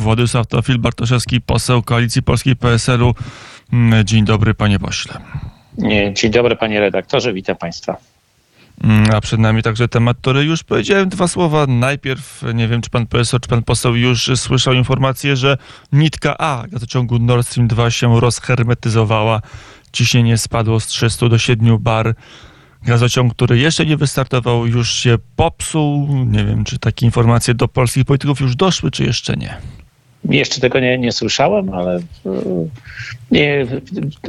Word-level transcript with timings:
Władysław 0.00 0.46
Teofil 0.46 0.78
Bartoszewski, 0.78 1.40
poseł 1.40 1.82
Koalicji 1.82 2.22
Polskiej 2.22 2.56
PSL-u. 2.56 3.14
Mm, 3.72 4.04
Dzień 4.04 4.24
dobry, 4.24 4.54
panie 4.54 4.78
pośle. 4.78 5.20
Dzień 6.12 6.30
dobry 6.32 6.56
panie 6.56 6.80
redaktorze, 6.80 7.32
witam 7.32 7.56
państwa. 7.56 7.96
Mm, 8.84 9.10
A 9.14 9.20
przed 9.20 9.40
nami 9.40 9.62
także 9.62 9.88
temat, 9.88 10.16
który 10.20 10.44
już 10.44 10.62
powiedziałem 10.64 11.08
dwa 11.08 11.28
słowa. 11.28 11.66
Najpierw, 11.66 12.42
nie 12.54 12.68
wiem, 12.68 12.80
czy 12.82 12.90
pan 12.90 13.06
profesor, 13.06 13.40
czy 13.40 13.48
pan 13.48 13.62
poseł 13.62 13.96
już 13.96 14.30
słyszał 14.36 14.74
informację, 14.74 15.36
że 15.36 15.56
nitka 15.92 16.38
A 16.38 16.64
gazociągu 16.68 17.18
Nord 17.18 17.46
Stream 17.46 17.68
2 17.68 17.90
się 17.90 18.20
rozhermetyzowała. 18.20 19.42
Ciśnienie 19.92 20.38
spadło 20.38 20.80
z 20.80 20.86
300 20.86 21.28
do 21.28 21.38
7 21.38 21.78
bar. 21.78 22.14
Gazociąg, 22.82 23.34
który 23.34 23.58
jeszcze 23.58 23.86
nie 23.86 23.96
wystartował, 23.96 24.66
już 24.66 24.92
się 24.92 25.18
popsuł. 25.36 26.06
Nie 26.24 26.44
wiem, 26.44 26.64
czy 26.64 26.78
takie 26.78 27.06
informacje 27.06 27.54
do 27.54 27.68
polskich 27.68 28.04
polityków 28.04 28.40
już 28.40 28.56
doszły, 28.56 28.90
czy 28.90 29.04
jeszcze 29.04 29.36
nie. 29.36 29.56
Jeszcze 30.24 30.60
tego 30.60 30.80
nie, 30.80 30.98
nie 30.98 31.12
słyszałem, 31.12 31.74
ale 31.74 31.96
e, 31.96 32.00
nie, 33.30 33.66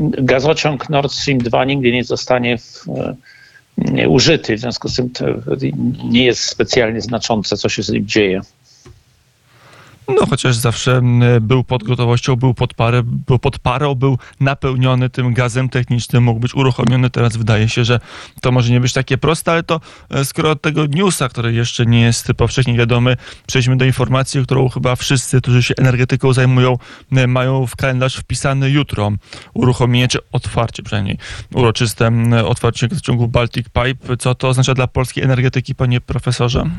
gazociąg 0.01 0.89
Nord 0.89 1.11
Stream 1.11 1.39
2 1.39 1.65
nigdy 1.65 1.91
nie 1.91 2.03
zostanie 2.03 2.57
w, 2.57 2.85
e, 3.97 4.09
użyty. 4.09 4.57
W 4.57 4.59
związku 4.59 4.89
z 4.89 4.95
tym 4.95 5.09
nie 6.03 6.25
jest 6.25 6.43
specjalnie 6.43 7.01
znaczące, 7.01 7.57
co 7.57 7.69
się 7.69 7.83
z 7.83 7.89
nim 7.89 8.07
dzieje. 8.07 8.41
No 10.19 10.25
chociaż 10.29 10.55
zawsze 10.55 11.01
był 11.41 11.63
pod 11.63 11.83
gotowością, 11.83 12.35
był 12.35 12.53
pod, 12.53 12.73
parę, 12.73 13.01
był 13.03 13.39
pod 13.39 13.59
parą, 13.59 13.95
był 13.95 14.17
napełniony 14.39 15.09
tym 15.09 15.33
gazem 15.33 15.69
technicznym, 15.69 16.23
mógł 16.23 16.39
być 16.39 16.55
uruchomiony. 16.55 17.09
Teraz 17.09 17.37
wydaje 17.37 17.69
się, 17.69 17.85
że 17.85 17.99
to 18.41 18.51
może 18.51 18.71
nie 18.71 18.79
być 18.79 18.93
takie 18.93 19.17
proste, 19.17 19.51
ale 19.51 19.63
to 19.63 19.79
e, 20.09 20.25
skoro 20.25 20.51
od 20.51 20.61
tego 20.61 20.85
newsa, 20.85 21.29
który 21.29 21.53
jeszcze 21.53 21.85
nie 21.85 22.01
jest 22.01 22.27
powszechnie 22.37 22.77
wiadomy, 22.77 23.17
przejdźmy 23.47 23.77
do 23.77 23.85
informacji, 23.85 24.43
którą 24.43 24.69
chyba 24.69 24.95
wszyscy, 24.95 25.41
którzy 25.41 25.63
się 25.63 25.73
energetyką 25.77 26.33
zajmują, 26.33 26.77
mają 27.27 27.67
w 27.67 27.75
kalendarz 27.75 28.15
wpisany 28.15 28.69
jutro. 28.69 29.11
Uruchomienie, 29.53 30.07
czy 30.07 30.19
otwarcie 30.31 30.83
przynajmniej, 30.83 31.17
uroczyste 31.53 32.11
otwarcie 32.45 32.89
ciągu 33.01 33.27
Baltic 33.27 33.65
Pipe. 33.65 34.17
Co 34.17 34.35
to 34.35 34.47
oznacza 34.47 34.73
dla 34.73 34.87
polskiej 34.87 35.23
energetyki, 35.23 35.75
panie 35.75 36.01
profesorze? 36.01 36.69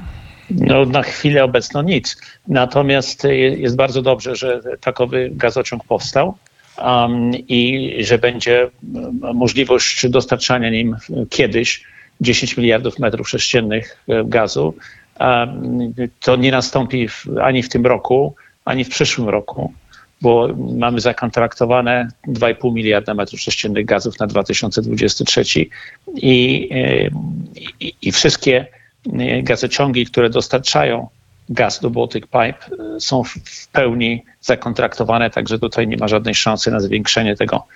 No, 0.56 0.84
na 0.84 1.02
chwilę 1.02 1.44
obecną 1.44 1.82
nic. 1.82 2.16
Natomiast 2.48 3.24
e, 3.24 3.34
jest 3.36 3.76
bardzo 3.76 4.02
dobrze, 4.02 4.36
że 4.36 4.60
takowy 4.80 5.30
gazociąg 5.32 5.84
powstał 5.84 6.34
um, 6.78 7.32
i 7.34 7.90
że 8.00 8.18
będzie 8.18 8.70
m, 8.94 9.20
możliwość 9.34 10.08
dostarczania 10.08 10.70
nim 10.70 10.96
kiedyś 11.30 11.84
10 12.20 12.56
miliardów 12.56 12.98
metrów 12.98 13.28
sześciennych 13.28 13.98
e, 14.08 14.24
gazu. 14.24 14.74
Um, 15.20 15.94
to 16.20 16.36
nie 16.36 16.50
nastąpi 16.50 17.08
w, 17.08 17.26
ani 17.42 17.62
w 17.62 17.68
tym 17.68 17.86
roku, 17.86 18.34
ani 18.64 18.84
w 18.84 18.88
przyszłym 18.88 19.28
roku, 19.28 19.72
bo 20.20 20.48
mamy 20.78 21.00
zakontraktowane 21.00 22.08
2,5 22.28 22.72
miliarda 22.72 23.14
metrów 23.14 23.40
sześciennych 23.40 23.84
gazów 23.84 24.18
na 24.18 24.26
2023 24.26 25.42
i, 26.14 26.68
e, 26.72 27.08
i, 27.80 27.94
i 28.02 28.12
wszystkie 28.12 28.66
gazociągi, 29.42 30.06
które 30.06 30.30
dostarczają 30.30 31.08
gaz 31.48 31.80
do 31.80 31.90
Baltic 31.90 32.24
Pipe 32.24 32.54
e, 32.96 33.00
są 33.00 33.24
w- 33.24 33.68
pełni 33.72 34.24
zakontraktowane, 34.40 35.30
także 35.30 35.58
tutaj 35.58 35.88
nie 35.88 35.96
ma 35.96 36.08
żadnej 36.08 36.34
szansy 36.34 36.70
na 36.70 36.80
zwiększenie 36.80 37.36
tego 37.36 37.66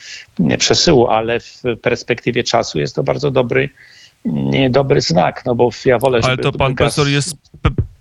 e, 0.50 0.58
przesyłu, 0.58 1.06
ale 1.08 1.40
w 1.40 1.62
perspektywie 1.82 2.44
czasu 2.44 2.78
jest 2.78 2.94
to 2.94 3.02
bardzo 3.02 3.30
dobry, 3.30 3.68
nie, 4.24 4.70
dobry 4.70 5.00
znak, 5.00 5.42
no 5.46 5.54
bo 5.54 5.70
ja 5.84 5.98
wolę, 5.98 6.20
Ale 6.22 6.36
to 6.36 6.52
pan 6.52 6.72
gaz- 6.72 6.76
profesor 6.76 7.08
jest 7.08 7.36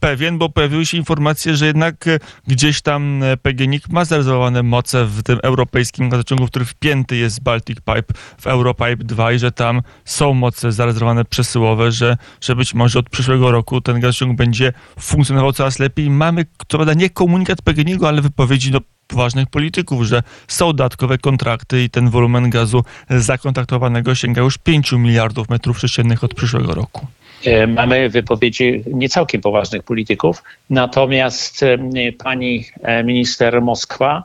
pewien, 0.05 0.37
bo 0.37 0.49
pojawiły 0.49 0.85
się 0.85 0.97
informacje, 0.97 1.55
że 1.55 1.65
jednak 1.65 2.07
e, 2.07 2.19
gdzieś 2.47 2.81
tam 2.81 3.23
e, 3.23 3.37
PGNiG 3.37 3.89
ma 3.89 4.05
zarezerwowane 4.05 4.63
moce 4.63 5.05
w 5.05 5.23
tym 5.23 5.39
europejskim 5.43 6.09
gazociągu, 6.09 6.47
który 6.47 6.65
wpięty 6.65 7.15
jest 7.15 7.43
Baltic 7.43 7.77
Pipe 7.77 8.13
w 8.37 8.47
Europipe 8.47 8.95
2 8.95 9.31
i 9.31 9.39
że 9.39 9.51
tam 9.51 9.81
są 10.05 10.33
moce 10.33 10.71
zarezerwowane 10.71 11.25
przesyłowe, 11.25 11.91
że, 11.91 12.17
że 12.41 12.55
być 12.55 12.73
może 12.73 12.99
od 12.99 13.09
przyszłego 13.09 13.51
roku 13.51 13.81
ten 13.81 13.99
gazociąg 13.99 14.37
będzie 14.37 14.73
funkcjonował 14.99 15.53
coraz 15.53 15.79
lepiej. 15.79 16.09
Mamy, 16.09 16.45
to 16.67 16.77
prawda, 16.77 16.93
nie 16.93 17.09
komunikat 17.09 17.61
PGNiG-u, 17.61 18.05
ale 18.05 18.21
wypowiedzi 18.21 18.71
no, 18.71 18.79
poważnych 19.07 19.47
polityków, 19.47 20.03
że 20.03 20.23
są 20.47 20.67
dodatkowe 20.67 21.17
kontrakty 21.17 21.83
i 21.83 21.89
ten 21.89 22.09
wolumen 22.09 22.49
gazu 22.49 22.83
zakontraktowanego 23.09 24.15
sięga 24.15 24.41
już 24.41 24.57
5 24.57 24.91
miliardów 24.91 25.49
metrów 25.49 25.79
sześciennych 25.79 26.23
od 26.23 26.33
przyszłego 26.33 26.75
roku. 26.75 27.07
E, 27.45 27.67
Mamy 27.67 28.09
wypowiedzi 28.09 28.83
niecałkiem 28.93 29.41
poważnych 29.41 29.83
polityków, 29.83 30.43
natomiast 30.69 31.63
e, 31.63 31.77
pani 32.17 32.65
e, 32.81 33.03
minister 33.03 33.61
Moskwa 33.61 34.23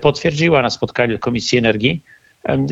potwierdziła 0.00 0.62
na 0.62 0.70
spotkaniu 0.70 1.18
Komisji 1.18 1.58
Energii, 1.58 2.00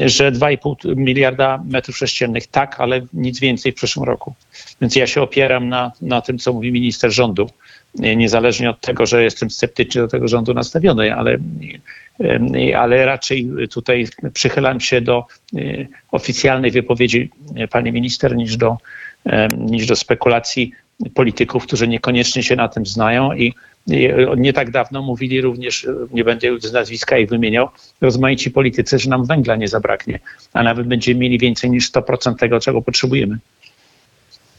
że 0.07 0.33
2,5 0.33 0.97
miliarda 0.97 1.63
metrów 1.69 1.97
sześciennych 1.97 2.47
tak, 2.47 2.81
ale 2.81 3.01
nic 3.13 3.41
więcej 3.41 3.73
w 3.73 3.75
przyszłym 3.75 4.05
roku. 4.05 4.35
Więc 4.81 4.97
ja 4.97 5.07
się 5.07 5.23
opieram 5.23 5.69
na, 5.69 5.93
na 6.03 6.21
tym, 6.21 6.39
co 6.39 6.53
mówi 6.53 6.73
minister 6.73 7.11
rządu, 7.11 7.51
niezależnie 7.95 8.71
od 8.71 8.81
tego, 8.81 9.07
że 9.07 9.23
jestem 9.23 9.51
sceptyczny 9.51 10.01
do 10.01 10.09
tego 10.09 10.29
rządu 10.29 10.55
nastawiony, 10.55 11.15
ale, 11.15 11.39
ale 12.77 13.07
raczej 13.07 13.49
tutaj 13.71 14.07
przychylam 14.35 14.81
się 14.81 15.01
do 15.01 15.25
oficjalnej 16.11 16.71
wypowiedzi 16.71 17.31
pani 17.71 17.93
minister 17.93 18.37
niż 18.37 18.57
do 18.57 18.77
niż 19.59 19.87
do 19.87 19.97
spekulacji 19.97 20.73
polityków, 21.15 21.67
którzy 21.67 21.89
niekoniecznie 21.89 22.43
się 22.43 22.57
na 22.57 22.69
tym 22.69 22.87
znają 22.87 23.33
i 23.33 23.55
nie 24.37 24.53
tak 24.53 24.71
dawno 24.71 25.03
mówili 25.03 25.41
również, 25.41 25.87
nie 26.13 26.25
będę 26.25 26.47
już 26.47 26.73
nazwiska 26.73 27.19
ich 27.19 27.29
wymieniał, 27.29 27.69
rozmaici 28.01 28.51
politycy, 28.51 28.99
że 28.99 29.11
nam 29.11 29.25
węgla 29.25 29.57
nie 29.57 29.69
zabraknie, 29.69 30.19
a 30.53 30.63
nawet 30.63 30.87
będziemy 30.87 31.21
mieli 31.21 31.39
więcej 31.39 31.71
niż 31.71 31.93
100% 31.93 32.37
tego, 32.37 32.61
czego 32.61 32.83
potrzebujemy. 32.83 33.39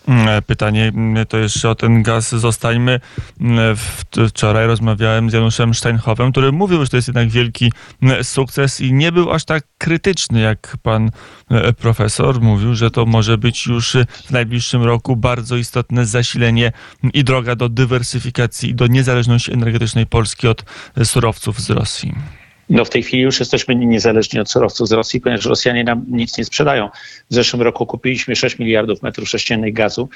Mm, 0.08 0.42
Pytanie 0.44 0.88
mm, 0.96 1.26
to 1.26 1.38
jeszcze 1.38 1.70
o 1.70 1.76
ten 1.76 2.04
gaz 2.04 2.30
zostańmy. 2.30 3.00
Mm, 3.42 3.78
t- 4.10 4.28
Wczoraj 4.28 4.68
rozmawiałem 4.68 5.30
z 5.30 5.34
Januszem 5.34 5.74
Steinhofem, 5.74 6.32
który 6.32 6.52
mówił, 6.52 6.84
że 6.84 6.90
to 6.90 6.96
jest 6.96 7.08
jednak 7.08 7.30
wielki 7.30 7.72
mm, 8.02 8.24
sukces 8.24 8.82
i 8.82 8.94
nie 8.94 9.12
był 9.12 9.32
aż 9.32 9.46
tak 9.46 9.64
krytyczny 9.78 10.40
jak 10.40 10.78
pan 10.84 11.12
e, 11.50 11.74
profesor. 11.74 12.42
Mówił, 12.42 12.76
że 12.76 12.92
to 12.92 13.06
może 13.06 13.38
być 13.38 13.66
już 13.66 13.96
e, 13.96 14.06
w 14.26 14.32
najbliższym 14.32 14.84
roku 14.84 15.16
bardzo 15.16 15.56
istotne 15.56 16.06
zasilenie 16.06 16.72
i 17.14 17.24
droga 17.24 17.56
do 17.56 17.70
dywersyfikacji 17.70 18.70
i 18.70 18.76
do 18.76 18.88
niezależności 18.88 19.54
energetycznej 19.54 20.06
Polski 20.06 20.48
od 20.48 20.64
e, 20.98 21.06
surowców 21.06 21.62
z 21.62 21.70
Rosji. 21.70 22.41
No 22.72 22.86
w 22.86 22.90
tej 22.90 23.04
chwili 23.04 23.24
już 23.24 23.40
jesteśmy 23.40 23.76
niezależni 23.76 24.40
od 24.40 24.52
surowców 24.52 24.88
z 24.88 24.92
Rosji, 24.92 25.22
ponieważ 25.22 25.46
Rosjanie 25.46 25.84
nam 25.84 26.06
nic 26.08 26.38
nie 26.38 26.46
sprzedają. 26.46 26.90
W 27.30 27.34
zeszłym 27.34 27.62
roku 27.62 27.86
kupiliśmy 27.86 28.36
6 28.36 28.60
miliardów 28.60 29.02
metrów 29.02 29.30
sześciennych 29.30 29.74
gazu 29.74 30.10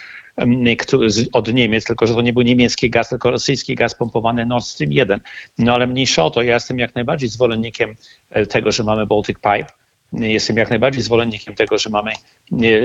od 1.34 1.54
Niemiec, 1.54 1.86
tylko 1.86 2.08
że 2.08 2.14
to 2.14 2.22
nie 2.22 2.34
był 2.34 2.42
niemiecki 2.42 2.90
gaz, 2.90 3.10
tylko 3.10 3.32
rosyjski 3.32 3.76
gaz 3.76 3.96
pompowany 3.96 4.46
Nord 4.46 4.66
Stream 4.66 4.92
1. 4.92 5.20
No 5.58 5.74
ale 5.74 5.88
mniejsza 5.88 6.26
o 6.26 6.32
to, 6.32 6.42
ja 6.42 6.54
jestem 6.54 6.80
jak 6.80 6.96
najbardziej 6.96 7.30
zwolennikiem 7.30 7.96
e, 8.30 8.46
tego, 8.46 8.72
że 8.72 8.84
mamy 8.84 9.06
Baltic 9.06 9.38
Pipe. 9.38 9.68
Jestem 10.14 10.58
jak 10.58 10.70
najbardziej 10.70 11.04
zwolennikiem 11.04 11.56
tego, 11.56 11.78
że 11.78 11.90
mamy, 11.90 12.12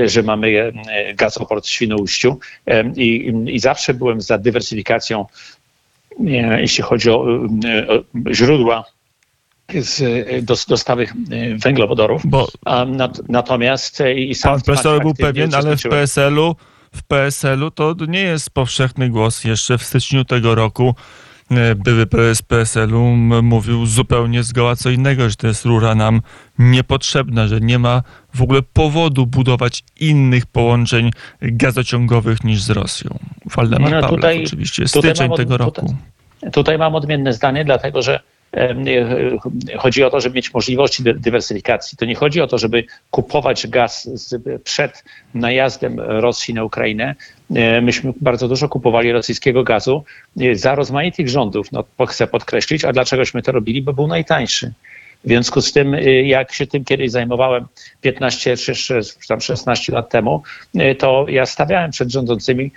że 0.05 0.23
mamy 0.23 0.73
e, 0.89 1.15
gazoport 1.15 1.67
w 1.67 1.71
Świnoujściu 1.71 2.39
i, 2.97 3.33
i 3.47 3.59
zawsze 3.59 3.95
byłem 3.95 4.21
za 4.21 4.39
dywersyfikacją, 4.39 5.27
jeśli 6.59 6.85
chodzi 6.85 7.11
o, 7.11 7.27
e, 7.65 7.89
o 7.89 8.03
źródła 8.33 8.85
z 9.79 10.03
dos- 10.45 10.67
dostawy 10.67 11.05
e, 11.31 11.55
węglowodorów. 11.59 12.23
Bo 12.27 12.49
A 12.65 12.85
nat- 12.85 13.21
natomiast 13.29 14.01
e, 14.01 14.15
i 14.15 14.35
sam 14.35 14.53
Pan 14.53 14.61
profesor 14.63 15.03
był 15.03 15.15
pewien, 15.15 15.55
ale 15.55 15.77
w. 15.77 15.83
PSL-u, 15.83 16.57
w 16.95 17.03
PSL-u 17.03 17.71
to 17.71 17.95
nie 18.09 18.21
jest 18.21 18.51
powszechny 18.51 19.09
głos. 19.11 19.45
Jeszcze 19.45 19.79
w 19.79 19.83
styczniu 19.83 20.25
tego 20.25 20.55
roku 20.55 20.95
e, 21.51 21.75
były 21.75 22.07
prezes 22.07 22.43
PSL-u 22.43 23.01
mówił 23.43 23.87
zupełnie 23.87 24.43
zgoła 24.43 24.77
co 24.77 24.91
innego, 24.91 25.29
że 25.31 25.37
to 25.37 25.47
jest 25.47 25.65
rura 25.65 25.95
nam 25.95 26.21
niepotrzebna, 26.59 27.49
że 27.49 27.61
nie 27.61 27.79
ma 27.79 28.03
w 28.35 28.43
ogóle 28.43 28.63
powodu 28.63 29.27
budować 29.27 29.85
innych 30.01 30.47
połączeń 30.47 31.11
gazociągowych 31.43 32.45
niż 32.45 32.63
z 32.63 32.71
Rosją. 32.71 33.19
Waldemar 33.57 33.91
No, 33.93 34.01
Pawlak 34.01 34.11
tutaj- 34.21 34.45
oczywiście, 34.45 34.85
tutaj 34.85 35.03
styczeń 35.03 35.29
mam 35.29 35.37
tego 35.37 35.59
tutaj- 35.59 35.85
roku. 35.85 35.97
Tutaj 36.53 36.79
mam 36.79 36.95
odmienne 36.95 37.33
zdanie, 37.33 37.65
dlatego 37.65 38.03
że 38.03 38.21
chodzi 39.79 40.05
o 40.05 40.11
to, 40.11 40.21
żeby 40.21 40.37
mieć 40.37 40.55
możliwości 40.55 41.03
dy- 41.03 41.15
dywersyfikacji. 41.15 41.99
To 41.99 42.05
nie 42.05 42.15
chodzi 42.15 42.41
o 42.41 42.47
to, 42.47 42.59
żeby 42.59 42.85
kupować 43.11 43.67
gaz 43.67 44.11
przed 44.65 45.05
najazdem 45.35 46.01
Rosji 46.01 46.55
na 46.55 46.65
Ukrainę. 46.65 47.15
E, 47.55 47.81
Myśmy 47.81 48.13
bardzo 48.21 48.49
dużo 48.49 48.69
kupowali 48.69 49.13
rosyjskiego 49.13 49.65
gazu 49.65 50.05
e, 50.41 50.55
za 50.55 50.75
rozmaitych 50.75 51.29
rządów, 51.29 51.73
no, 51.73 51.85
chcę 52.07 52.27
podkreślić. 52.27 52.85
A 52.85 52.93
dlaczegośmy 52.93 53.43
to 53.43 53.53
robili? 53.53 53.83
Bo 53.83 53.93
był 53.93 54.07
najtańszy. 54.07 54.73
W 55.25 55.29
związku 55.29 55.61
z 55.61 55.73
tym, 55.73 55.95
jak 56.25 56.53
się 56.53 56.67
tym 56.67 56.85
kiedyś 56.85 57.11
zajmowałem 57.11 57.67
15 58.01 58.57
czy 58.57 58.75
tam 59.29 59.41
16 59.41 59.93
lat 59.93 60.11
temu, 60.11 60.43
to 60.99 61.27
ja 61.29 61.47
stawiałem 61.47 61.91
przed 61.91 62.11
rządzącymi 62.11 62.71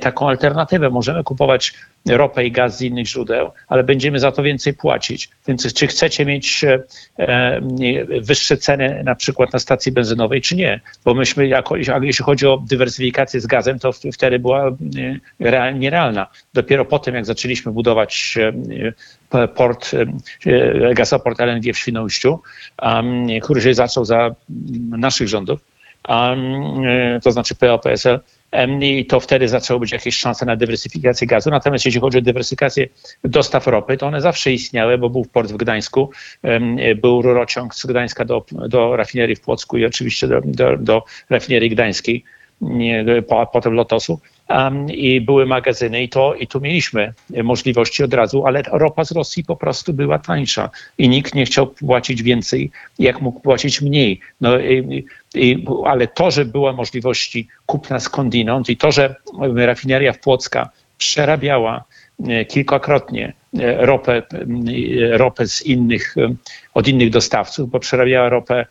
taką 0.00 0.28
alternatywę. 0.28 0.90
Możemy 0.90 1.24
kupować 1.24 1.74
ropę 2.16 2.44
i 2.44 2.52
gaz 2.52 2.78
z 2.78 2.82
innych 2.82 3.06
źródeł, 3.06 3.50
ale 3.68 3.84
będziemy 3.84 4.20
za 4.20 4.32
to 4.32 4.42
więcej 4.42 4.74
płacić. 4.74 5.28
Więc 5.48 5.74
czy 5.74 5.86
chcecie 5.86 6.26
mieć 6.26 6.64
e, 7.18 7.60
wyższe 8.20 8.56
ceny 8.56 9.02
na 9.04 9.14
przykład 9.14 9.52
na 9.52 9.58
stacji 9.58 9.92
benzynowej, 9.92 10.40
czy 10.40 10.56
nie? 10.56 10.80
Bo 11.04 11.14
myśmy, 11.14 11.46
jako, 11.46 11.76
jeśli 11.76 12.24
chodzi 12.24 12.46
o 12.46 12.62
dywersyfikację 12.68 13.40
z 13.40 13.46
gazem, 13.46 13.78
to 13.78 13.92
wtedy 14.12 14.38
była 14.38 14.68
e, 15.40 15.74
nierealna. 15.74 16.26
Dopiero 16.54 16.84
potem, 16.84 17.14
jak 17.14 17.26
zaczęliśmy 17.26 17.72
budować 17.72 18.38
e, 19.34 19.48
port, 19.48 19.90
gazoport 20.94 21.40
LNG 21.40 21.72
w 21.74 21.78
Świnoujściu, 21.78 22.40
który 23.42 23.60
się 23.60 23.74
zaczął 23.74 24.04
za 24.04 24.34
naszych 24.90 25.28
rządów, 25.28 25.60
to 27.22 27.32
znaczy 27.32 27.54
PO-PSL, 27.54 28.20
i 28.80 29.06
to 29.06 29.20
wtedy 29.20 29.48
zaczęły 29.48 29.80
być 29.80 29.92
jakieś 29.92 30.16
szanse 30.16 30.46
na 30.46 30.56
dywersyfikację 30.56 31.26
gazu. 31.26 31.50
Natomiast 31.50 31.84
jeśli 31.84 32.00
chodzi 32.00 32.18
o 32.18 32.20
dywersyfikację 32.20 32.88
dostaw 33.24 33.66
ropy, 33.66 33.96
to 33.96 34.06
one 34.06 34.20
zawsze 34.20 34.52
istniały, 34.52 34.98
bo 34.98 35.10
był 35.10 35.24
port 35.24 35.52
w 35.52 35.56
Gdańsku, 35.56 36.10
był 36.96 37.22
rurociąg 37.22 37.74
z 37.74 37.86
Gdańska 37.86 38.24
do, 38.24 38.44
do 38.52 38.96
rafinerii 38.96 39.36
w 39.36 39.40
Płocku 39.40 39.78
i 39.78 39.84
oczywiście 39.84 40.28
do, 40.28 40.40
do, 40.44 40.76
do 40.76 41.04
rafinerii 41.30 41.70
gdańskiej, 41.70 42.24
potem 43.52 43.72
Lotosu 43.72 44.20
i 44.88 45.20
były 45.20 45.46
magazyny 45.46 46.02
i 46.02 46.08
to 46.08 46.34
i 46.34 46.46
tu 46.46 46.60
mieliśmy 46.60 47.12
możliwości 47.42 48.04
od 48.04 48.14
razu, 48.14 48.46
ale 48.46 48.62
ropa 48.72 49.04
z 49.04 49.12
Rosji 49.12 49.44
po 49.44 49.56
prostu 49.56 49.92
była 49.92 50.18
tańsza 50.18 50.70
i 50.98 51.08
nikt 51.08 51.34
nie 51.34 51.44
chciał 51.44 51.66
płacić 51.66 52.22
więcej, 52.22 52.70
jak 52.98 53.20
mógł 53.20 53.40
płacić 53.40 53.80
mniej. 53.80 54.20
No, 54.40 54.58
i, 54.58 55.04
i, 55.34 55.64
ale 55.84 56.06
to, 56.06 56.30
że 56.30 56.44
była 56.44 56.72
możliwości 56.72 57.48
kupna 57.66 58.00
skądinąd 58.00 58.70
i 58.70 58.76
to, 58.76 58.92
że 58.92 59.14
rafineria 59.56 60.12
w 60.12 60.18
Płocka 60.18 60.70
przerabiała 60.98 61.84
e, 62.28 62.44
kilkakrotnie 62.44 63.32
e, 63.58 63.86
ropę, 63.86 64.22
e, 65.12 65.18
ropę 65.18 65.46
z 65.48 65.66
innych, 65.66 66.14
od 66.74 66.88
innych 66.88 67.10
dostawców, 67.10 67.70
bo 67.70 67.80
przerabiała 67.80 68.28
ropę 68.28 68.66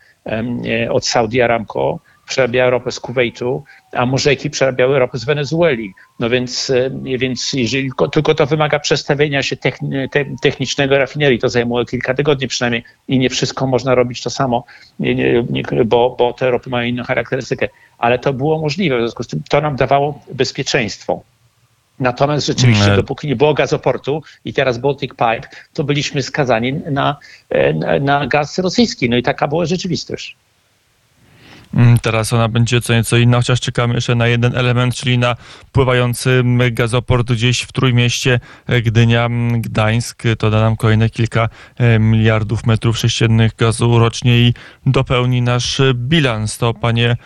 od 0.89 1.05
Saudi 1.05 1.41
Aramco, 1.41 1.99
przerabiała 2.27 2.69
ropę 2.69 2.91
z 2.91 2.99
Kuwejtu, 2.99 3.63
a 3.91 4.05
murzejki 4.05 4.49
przerabiały 4.49 4.99
ropę 4.99 5.17
z 5.17 5.25
Wenezueli. 5.25 5.93
No 6.19 6.29
więc, 6.29 6.69
e, 6.69 6.89
więc 7.17 7.53
jeżeli, 7.53 7.89
tylko 8.11 8.35
to 8.35 8.45
wymaga 8.45 8.79
przestawienia 8.79 9.43
się 9.43 9.55
technicznego 10.41 10.97
rafinerii, 10.97 11.39
to 11.39 11.49
zajmuje 11.49 11.85
kilka 11.85 12.13
tygodni 12.13 12.47
przynajmniej 12.47 12.83
i 13.07 13.19
nie 13.19 13.29
wszystko 13.29 13.67
można 13.67 13.95
robić 13.95 14.23
to 14.23 14.29
samo, 14.29 14.63
bo, 15.85 16.15
bo 16.19 16.33
te 16.33 16.51
ropy 16.51 16.69
mają 16.69 16.87
inną 16.87 17.03
charakterystykę. 17.03 17.69
Ale 17.97 18.19
to 18.19 18.33
było 18.33 18.61
możliwe, 18.61 18.97
w 18.97 18.99
związku 18.99 19.23
z 19.23 19.27
tym 19.27 19.41
to 19.49 19.61
nam 19.61 19.75
dawało 19.75 20.19
bezpieczeństwo. 20.33 21.23
Natomiast 21.99 22.47
rzeczywiście, 22.47 22.95
dopóki 22.95 23.27
nie 23.27 23.35
było 23.35 23.53
gazoportu 23.53 24.23
i 24.45 24.53
teraz 24.53 24.77
Baltic 24.77 25.11
Pipe, 25.11 25.47
to 25.73 25.83
byliśmy 25.83 26.23
skazani 26.23 26.73
na, 26.73 27.17
e, 27.49 27.73
na, 27.73 27.99
na 27.99 28.27
gaz 28.27 28.57
rosyjski. 28.57 29.09
No 29.09 29.17
i 29.17 29.23
taka 29.23 29.47
była 29.47 29.65
rzeczywistość. 29.65 30.35
Mm, 31.73 31.99
teraz 31.99 32.33
ona 32.33 32.47
będzie 32.47 32.81
co 32.81 32.93
nieco 32.93 33.17
inna, 33.17 33.37
chociaż 33.37 33.59
czekamy 33.59 33.93
jeszcze 33.93 34.15
na 34.15 34.27
jeden 34.27 34.55
element, 34.55 34.95
czyli 34.95 35.17
na 35.17 35.35
pływający 35.71 36.43
gazoport 36.71 37.31
gdzieś 37.31 37.61
w 37.61 37.71
Trójmieście 37.71 38.39
e, 38.67 38.81
Gdynia-Gdańsk. 38.81 40.23
To 40.37 40.49
da 40.49 40.61
nam 40.61 40.75
kolejne 40.75 41.09
kilka 41.09 41.49
e, 41.77 41.99
miliardów 41.99 42.65
metrów 42.65 42.97
sześciennych 42.97 43.55
gazu 43.55 43.99
rocznie 43.99 44.39
i 44.39 44.53
dopełni 44.85 45.41
nasz 45.41 45.81
bilans. 45.93 46.57
To 46.57 46.73
panie 46.73 47.17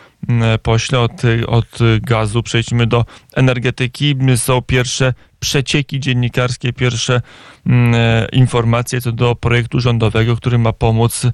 pośle 0.63 0.99
od, 0.99 1.21
od 1.47 1.79
gazu 2.01 2.43
przejdźmy 2.43 2.87
do 2.87 3.05
energetyki. 3.35 4.15
Są 4.35 4.61
pierwsze 4.61 5.13
przecieki 5.39 5.99
dziennikarskie, 5.99 6.73
pierwsze 6.73 7.21
mm, 7.65 7.95
informacje 8.31 9.01
co 9.01 9.11
do 9.11 9.35
projektu 9.35 9.79
rządowego, 9.79 10.35
który 10.35 10.57
ma 10.57 10.73
pomóc 10.73 11.27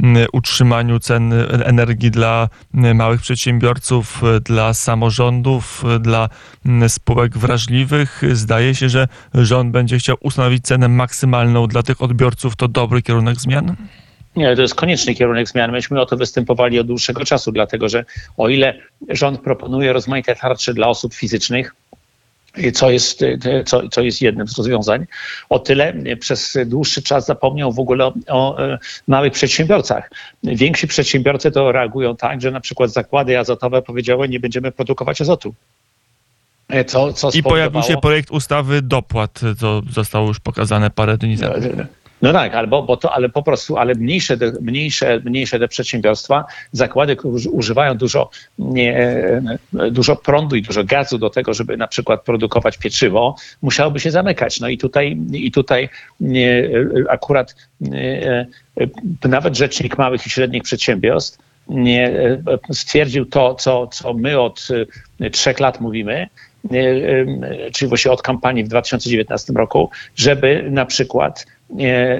mm, 0.00 0.26
utrzymaniu 0.32 0.98
cen 0.98 1.32
energii 1.64 2.10
dla 2.10 2.48
mm, 2.74 2.96
małych 2.96 3.20
przedsiębiorców, 3.20 4.22
dla 4.44 4.74
samorządów, 4.74 5.84
dla 6.00 6.28
spółek 6.88 7.38
wrażliwych. 7.38 8.22
Zdaje 8.32 8.74
się, 8.74 8.88
że 8.88 9.08
rząd 9.34 9.70
będzie 9.70 9.98
chciał 9.98 10.16
ustanowić 10.20 10.64
cenę 10.64 10.88
maksymalną 10.88 11.66
dla 11.66 11.82
tych 11.82 12.02
odbiorców. 12.02 12.56
To 12.56 12.68
dobry 12.68 13.02
kierunek 13.02 13.40
zmian? 13.40 13.76
Nie, 14.36 14.56
to 14.56 14.62
jest 14.62 14.74
konieczny 14.74 15.14
kierunek 15.14 15.48
zmian. 15.48 15.72
Myśmy 15.72 16.00
o 16.00 16.06
to 16.06 16.16
występowali 16.16 16.78
od 16.78 16.86
dłuższego 16.86 17.24
czasu, 17.24 17.52
dlatego 17.52 17.88
że 17.88 18.04
o 18.36 18.48
ile 18.48 18.74
rząd 19.08 19.40
proponuje 19.40 19.92
rozmaite 19.92 20.36
tarcze 20.36 20.74
dla 20.74 20.88
osób 20.88 21.14
fizycznych, 21.14 21.74
co 22.74 22.90
jest, 22.90 23.20
co, 23.66 23.88
co 23.88 24.02
jest 24.02 24.22
jednym 24.22 24.48
z 24.48 24.58
rozwiązań. 24.58 25.06
O 25.48 25.58
tyle 25.58 25.94
przez 26.20 26.58
dłuższy 26.66 27.02
czas 27.02 27.26
zapomniał 27.26 27.72
w 27.72 27.78
ogóle 27.78 28.04
o, 28.04 28.14
o 28.28 28.64
e, 28.64 28.78
małych 29.08 29.32
przedsiębiorcach. 29.32 30.10
Więksi 30.42 30.86
przedsiębiorcy 30.86 31.50
to 31.50 31.72
reagują 31.72 32.16
tak, 32.16 32.40
że 32.40 32.50
na 32.50 32.60
przykład 32.60 32.92
zakłady 32.92 33.38
azotowe 33.38 33.82
powiedziały, 33.82 34.28
nie 34.28 34.40
będziemy 34.40 34.72
produkować 34.72 35.20
azotu. 35.20 35.54
E, 36.68 36.84
co, 36.84 37.12
co 37.12 37.30
I 37.34 37.42
pojawił 37.42 37.82
się 37.82 37.96
projekt 37.96 38.30
ustawy 38.30 38.82
dopłat, 38.82 39.40
co 39.60 39.82
zostało 39.90 40.28
już 40.28 40.40
pokazane 40.40 40.90
parę 40.90 41.18
dni 41.18 41.38
temu. 41.38 41.54
No 42.24 42.32
tak, 42.32 42.54
albo, 42.54 42.82
bo 42.82 42.96
to, 42.96 43.12
ale 43.12 43.28
po 43.28 43.42
prostu, 43.42 43.76
ale 43.76 43.94
mniejsze, 43.94 44.36
mniejsze, 44.60 45.20
mniejsze 45.24 45.58
te 45.58 45.68
przedsiębiorstwa, 45.68 46.44
zakłady, 46.72 47.16
które 47.16 47.34
używają 47.50 47.94
dużo, 47.94 48.30
nie, 48.58 49.20
dużo 49.90 50.16
prądu 50.16 50.56
i 50.56 50.62
dużo 50.62 50.84
gazu 50.84 51.18
do 51.18 51.30
tego, 51.30 51.54
żeby 51.54 51.76
na 51.76 51.88
przykład 51.88 52.22
produkować 52.22 52.78
pieczywo, 52.78 53.36
musiałoby 53.62 54.00
się 54.00 54.10
zamykać. 54.10 54.60
No 54.60 54.68
i 54.68 54.78
tutaj, 54.78 55.18
i 55.32 55.52
tutaj 55.52 55.88
nie, 56.20 56.70
akurat 57.08 57.54
nie, 57.80 58.46
nawet 59.24 59.56
Rzecznik 59.56 59.98
Małych 59.98 60.26
i 60.26 60.30
Średnich 60.30 60.62
Przedsiębiorstw 60.62 61.38
nie, 61.68 62.12
stwierdził 62.72 63.26
to, 63.26 63.54
co, 63.54 63.86
co 63.86 64.14
my 64.14 64.40
od 64.40 64.68
trzech 65.32 65.60
lat 65.60 65.80
mówimy, 65.80 66.28
czyli 67.72 67.88
właśnie 67.88 68.10
od 68.10 68.22
kampanii 68.22 68.64
w 68.64 68.68
2019 68.68 69.52
roku, 69.52 69.90
żeby 70.16 70.66
na 70.70 70.86
przykład 70.86 71.46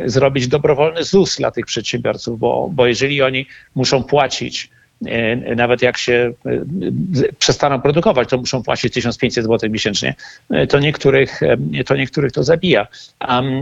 zrobić 0.04 0.48
dobrowolny 0.48 1.04
ZUS 1.04 1.36
dla 1.36 1.50
tych 1.50 1.66
przedsiębiorców, 1.66 2.38
bo, 2.38 2.70
bo 2.72 2.86
jeżeli 2.86 3.22
oni 3.22 3.46
muszą 3.74 4.04
płacić, 4.04 4.70
e, 5.06 5.54
nawet 5.56 5.82
jak 5.82 5.98
się 5.98 6.32
e, 6.46 7.32
przestaną 7.38 7.80
produkować, 7.80 8.28
to 8.28 8.38
muszą 8.38 8.62
płacić 8.62 8.94
1500 8.94 9.44
zł 9.44 9.70
miesięcznie, 9.70 10.14
e, 10.50 10.66
to 10.66 10.78
niektórych 10.78 11.40
to, 11.86 11.96
niektórych 11.96 12.32
to 12.32 12.44
zabija. 12.44 12.86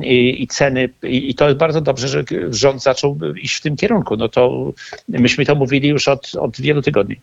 I, 0.03 0.43
i 0.43 0.47
ceny, 0.47 0.89
i, 1.03 1.31
i 1.31 1.35
to 1.35 1.47
jest 1.47 1.59
bardzo 1.59 1.81
dobrze, 1.81 2.09
że 2.09 2.25
rząd 2.51 2.83
zaczął 2.83 3.19
iść 3.43 3.57
w 3.57 3.61
tym 3.61 3.77
kierunku. 3.77 4.17
No 4.17 4.29
to 4.29 4.73
myśmy 5.09 5.47
to 5.47 5.55
mówili 5.55 5.89
już 5.89 6.09
od, 6.09 6.35
od 6.35 6.61
wielu 6.61 6.83
tygodni. 6.83 7.17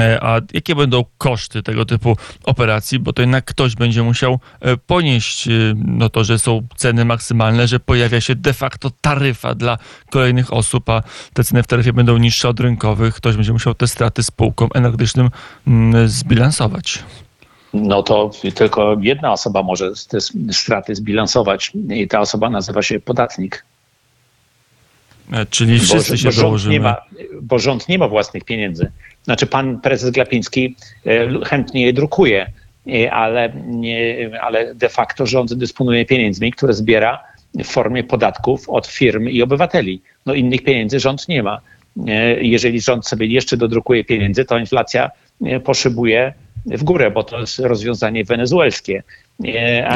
E, 0.00 0.24
a 0.24 0.40
jakie 0.52 0.74
będą 0.74 1.04
koszty 1.18 1.62
tego 1.62 1.84
typu 1.84 2.16
operacji? 2.44 2.98
Bo 2.98 3.12
to 3.12 3.22
jednak 3.22 3.44
ktoś 3.44 3.74
będzie 3.74 4.02
musiał 4.02 4.38
e, 4.60 4.76
ponieść 4.76 5.48
e, 5.48 5.50
no 5.76 6.08
to, 6.08 6.24
że 6.24 6.38
są 6.38 6.66
ceny 6.76 7.04
maksymalne, 7.04 7.68
że 7.68 7.80
pojawia 7.80 8.20
się 8.20 8.34
de 8.34 8.52
facto 8.52 8.90
taryfa 9.00 9.54
dla 9.54 9.78
kolejnych 10.10 10.52
osób, 10.52 10.90
a 10.90 11.02
te 11.32 11.44
ceny 11.44 11.62
w 11.62 11.66
taryfie 11.66 11.92
będą 11.92 12.18
niższe 12.18 12.48
od 12.48 12.60
rynkowych. 12.60 13.14
Ktoś 13.14 13.36
będzie 13.36 13.52
musiał 13.52 13.74
te 13.74 13.86
straty 13.86 14.22
spółkom 14.22 14.68
energetycznym 14.74 15.30
mm, 15.66 16.08
zbilansować. 16.08 16.98
No 17.74 18.02
to 18.02 18.30
tylko 18.54 18.96
jedna 19.00 19.32
osoba 19.32 19.62
może 19.62 19.92
te 20.08 20.18
straty 20.52 20.94
zbilansować 20.94 21.72
i 21.90 22.08
ta 22.08 22.20
osoba 22.20 22.50
nazywa 22.50 22.82
się 22.82 23.00
podatnik. 23.00 23.64
Czyli 25.50 25.78
wszyscy 25.78 26.12
bo, 26.12 26.16
się 26.16 26.24
bo 26.24 26.32
rząd, 26.32 26.66
nie 26.66 26.80
ma, 26.80 26.96
bo 27.42 27.58
rząd 27.58 27.88
nie 27.88 27.98
ma 27.98 28.08
własnych 28.08 28.44
pieniędzy. 28.44 28.90
Znaczy 29.24 29.46
pan 29.46 29.80
prezes 29.80 30.10
Glapiński 30.10 30.76
e, 31.06 31.44
chętnie 31.44 31.86
je 31.86 31.92
drukuje, 31.92 32.52
e, 32.86 33.12
ale, 33.12 33.52
ale 34.40 34.74
de 34.74 34.88
facto 34.88 35.26
rząd 35.26 35.54
dysponuje 35.54 36.04
pieniędzmi, 36.04 36.52
które 36.52 36.74
zbiera 36.74 37.24
w 37.54 37.64
formie 37.64 38.04
podatków 38.04 38.68
od 38.68 38.86
firm 38.86 39.28
i 39.28 39.42
obywateli. 39.42 40.02
No 40.26 40.34
innych 40.34 40.64
pieniędzy 40.64 41.00
rząd 41.00 41.28
nie 41.28 41.42
ma. 41.42 41.60
E, 42.06 42.44
jeżeli 42.44 42.80
rząd 42.80 43.06
sobie 43.06 43.26
jeszcze 43.26 43.56
dodrukuje 43.56 44.04
pieniędzy, 44.04 44.44
to 44.44 44.58
inflacja 44.58 45.10
poszybuje 45.64 46.34
w 46.66 46.84
górę, 46.84 47.10
bo 47.10 47.22
to 47.22 47.40
jest 47.40 47.58
rozwiązanie 47.58 48.24
wenezuelskie. 48.24 49.02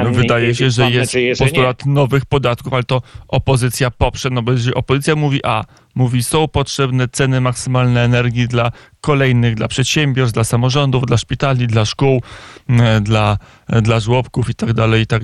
No, 0.04 0.10
wydaje 0.10 0.54
się, 0.54 0.70
że 0.70 0.90
jest 0.90 1.12
nadzieję, 1.12 1.34
że 1.34 1.44
postulat 1.44 1.86
nie. 1.86 1.92
nowych 1.92 2.26
podatków, 2.26 2.72
ale 2.72 2.84
to 2.84 3.02
opozycja 3.28 3.90
poprze, 3.90 4.30
no 4.30 4.42
bo 4.42 4.52
jeżeli 4.52 4.74
opozycja 4.74 5.16
mówi 5.16 5.40
A, 5.44 5.64
mówi, 5.94 6.22
są 6.22 6.48
potrzebne 6.48 7.08
ceny 7.08 7.40
maksymalne 7.40 8.04
energii 8.04 8.48
dla 8.48 8.72
kolejnych, 9.00 9.54
dla 9.54 9.68
przedsiębiorstw, 9.68 10.34
dla 10.34 10.44
samorządów, 10.44 11.06
dla 11.06 11.16
szpitali, 11.16 11.66
dla 11.66 11.84
szkół, 11.84 12.22
e, 12.68 13.00
dla, 13.00 13.38
e, 13.68 13.82
dla 13.82 14.00
żłobków 14.00 14.50
i 14.50 14.54
tak 14.54 14.72
dalej, 14.72 15.02
i 15.02 15.06
tak 15.06 15.22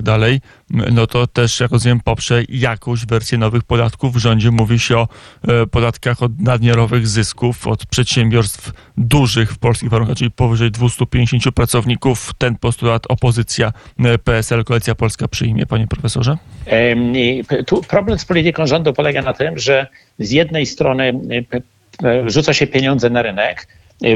no 0.69 1.07
to 1.07 1.27
też, 1.27 1.59
jak 1.59 1.71
rozumiem, 1.71 1.99
poprze 1.99 2.43
jakąś 2.49 3.05
wersję 3.05 3.37
nowych 3.37 3.63
podatków. 3.63 4.13
W 4.13 4.17
rządzie 4.17 4.51
mówi 4.51 4.79
się 4.79 4.97
o 4.97 5.07
e, 5.47 5.67
podatkach 5.67 6.23
od 6.23 6.39
nadmiarowych 6.39 7.07
zysków, 7.07 7.67
od 7.67 7.85
przedsiębiorstw 7.85 8.71
dużych 8.97 9.51
w 9.53 9.57
polskich 9.57 9.89
warunkach, 9.89 10.17
czyli 10.17 10.31
powyżej 10.31 10.71
250 10.71 11.55
pracowników. 11.55 12.33
Ten 12.37 12.55
postulat 12.57 13.03
opozycja 13.09 13.73
PSL, 14.23 14.63
Koalicja 14.63 14.95
Polska 14.95 15.27
przyjmie, 15.27 15.65
panie 15.65 15.87
profesorze? 15.87 16.37
Tu 17.67 17.81
problem 17.81 18.19
z 18.19 18.25
polityką 18.25 18.67
rządu 18.67 18.93
polega 18.93 19.21
na 19.21 19.33
tym, 19.33 19.59
że 19.59 19.87
z 20.19 20.31
jednej 20.31 20.65
strony 20.65 21.13
rzuca 22.25 22.53
się 22.53 22.67
pieniądze 22.67 23.09
na 23.09 23.21
rynek, 23.21 23.67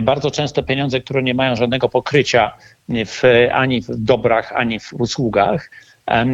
bardzo 0.02 0.32
często 0.32 0.64
pieniądze, 0.64 1.00
które 1.02 1.24
nie 1.24 1.34
mają 1.34 1.56
żadnego 1.56 1.90
pokrycia 1.90 2.52
w, 2.90 3.22
ani 3.52 3.82
w 3.82 3.88
dobrach, 3.90 4.54
ani 4.56 4.80
w 4.80 4.94
usługach, 4.94 5.70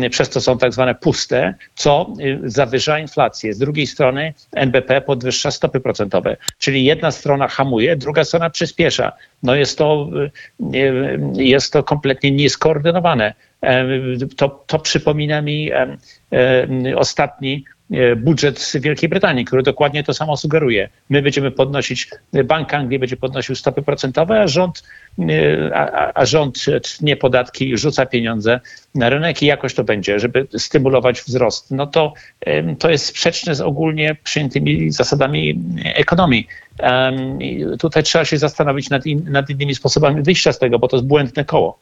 przez 0.10 0.30
to 0.30 0.42
są 0.42 0.58
tak 0.58 0.74
zwane 0.74 0.96
puste, 0.96 1.54
co 1.76 2.14
y, 2.20 2.40
zawyża 2.44 3.00
inflację. 3.00 3.54
Z 3.54 3.58
drugiej 3.58 3.88
strony 3.88 4.34
NBP 4.52 5.02
podwyższa 5.02 5.52
stopy 5.52 5.80
procentowe, 5.80 6.38
czyli 6.58 6.86
jedna 6.86 7.12
strona 7.12 7.48
hamuje, 7.48 7.96
druga 7.96 8.24
strona 8.24 8.50
przyspiesza. 8.50 9.12
No 9.44 9.56
jest 9.56 9.78
to, 9.78 10.10
y, 10.74 11.20
jest 11.34 11.74
to 11.74 11.84
kompletnie 11.84 12.32
nieskoordynowane. 12.32 13.34
To, 14.38 14.64
to 14.68 14.80
przypomina 14.80 15.42
mi 15.42 15.72
ostatni 16.96 17.64
E, 17.66 17.75
budżet 18.18 18.72
Wielkiej 18.76 19.10
Brytanii, 19.10 19.46
który 19.46 19.64
dokładnie 19.64 20.04
to 20.04 20.14
samo 20.14 20.38
sugeruje. 20.38 20.90
My 21.10 21.22
będziemy 21.22 21.52
podnosić, 21.52 22.10
Bank 22.46 22.74
Anglii 22.74 23.00
będzie 23.00 23.18
podnosił 23.18 23.56
stopy 23.56 23.82
procentowe, 23.82 24.42
a 24.42 24.48
rząd, 24.48 24.84
e, 25.20 25.76
a, 25.76 26.12
a 26.14 26.26
rząd 26.26 26.66
tnie 26.98 27.18
podatki 27.18 27.78
rzuca 27.78 28.06
pieniądze 28.06 28.60
na 28.96 29.10
rynek 29.10 29.44
i 29.44 29.46
jakoś 29.46 29.74
to 29.74 29.84
będzie, 29.84 30.20
żeby 30.20 30.48
stymulować 30.58 31.22
wzrost. 31.22 31.72
No 31.72 31.88
to, 31.88 32.14
to 32.80 32.90
jest 32.90 33.06
sprzeczne 33.06 33.56
z 33.56 33.62
ogólnie 33.62 34.16
przyjętymi 34.24 34.92
zasadami 34.92 35.64
ekonomii. 35.84 36.48
I 37.40 37.66
tutaj 37.80 38.04
trzeba 38.04 38.26
się 38.26 38.38
zastanowić 38.38 38.90
nad, 38.90 39.06
in, 39.06 39.32
nad 39.32 39.50
innymi 39.50 39.76
sposobami 39.76 40.22
wyjścia 40.22 40.54
z 40.54 40.60
tego, 40.60 40.80
bo 40.80 40.88
to 40.88 40.98
jest 40.98 41.08
błędne 41.08 41.46
koło. 41.46 41.80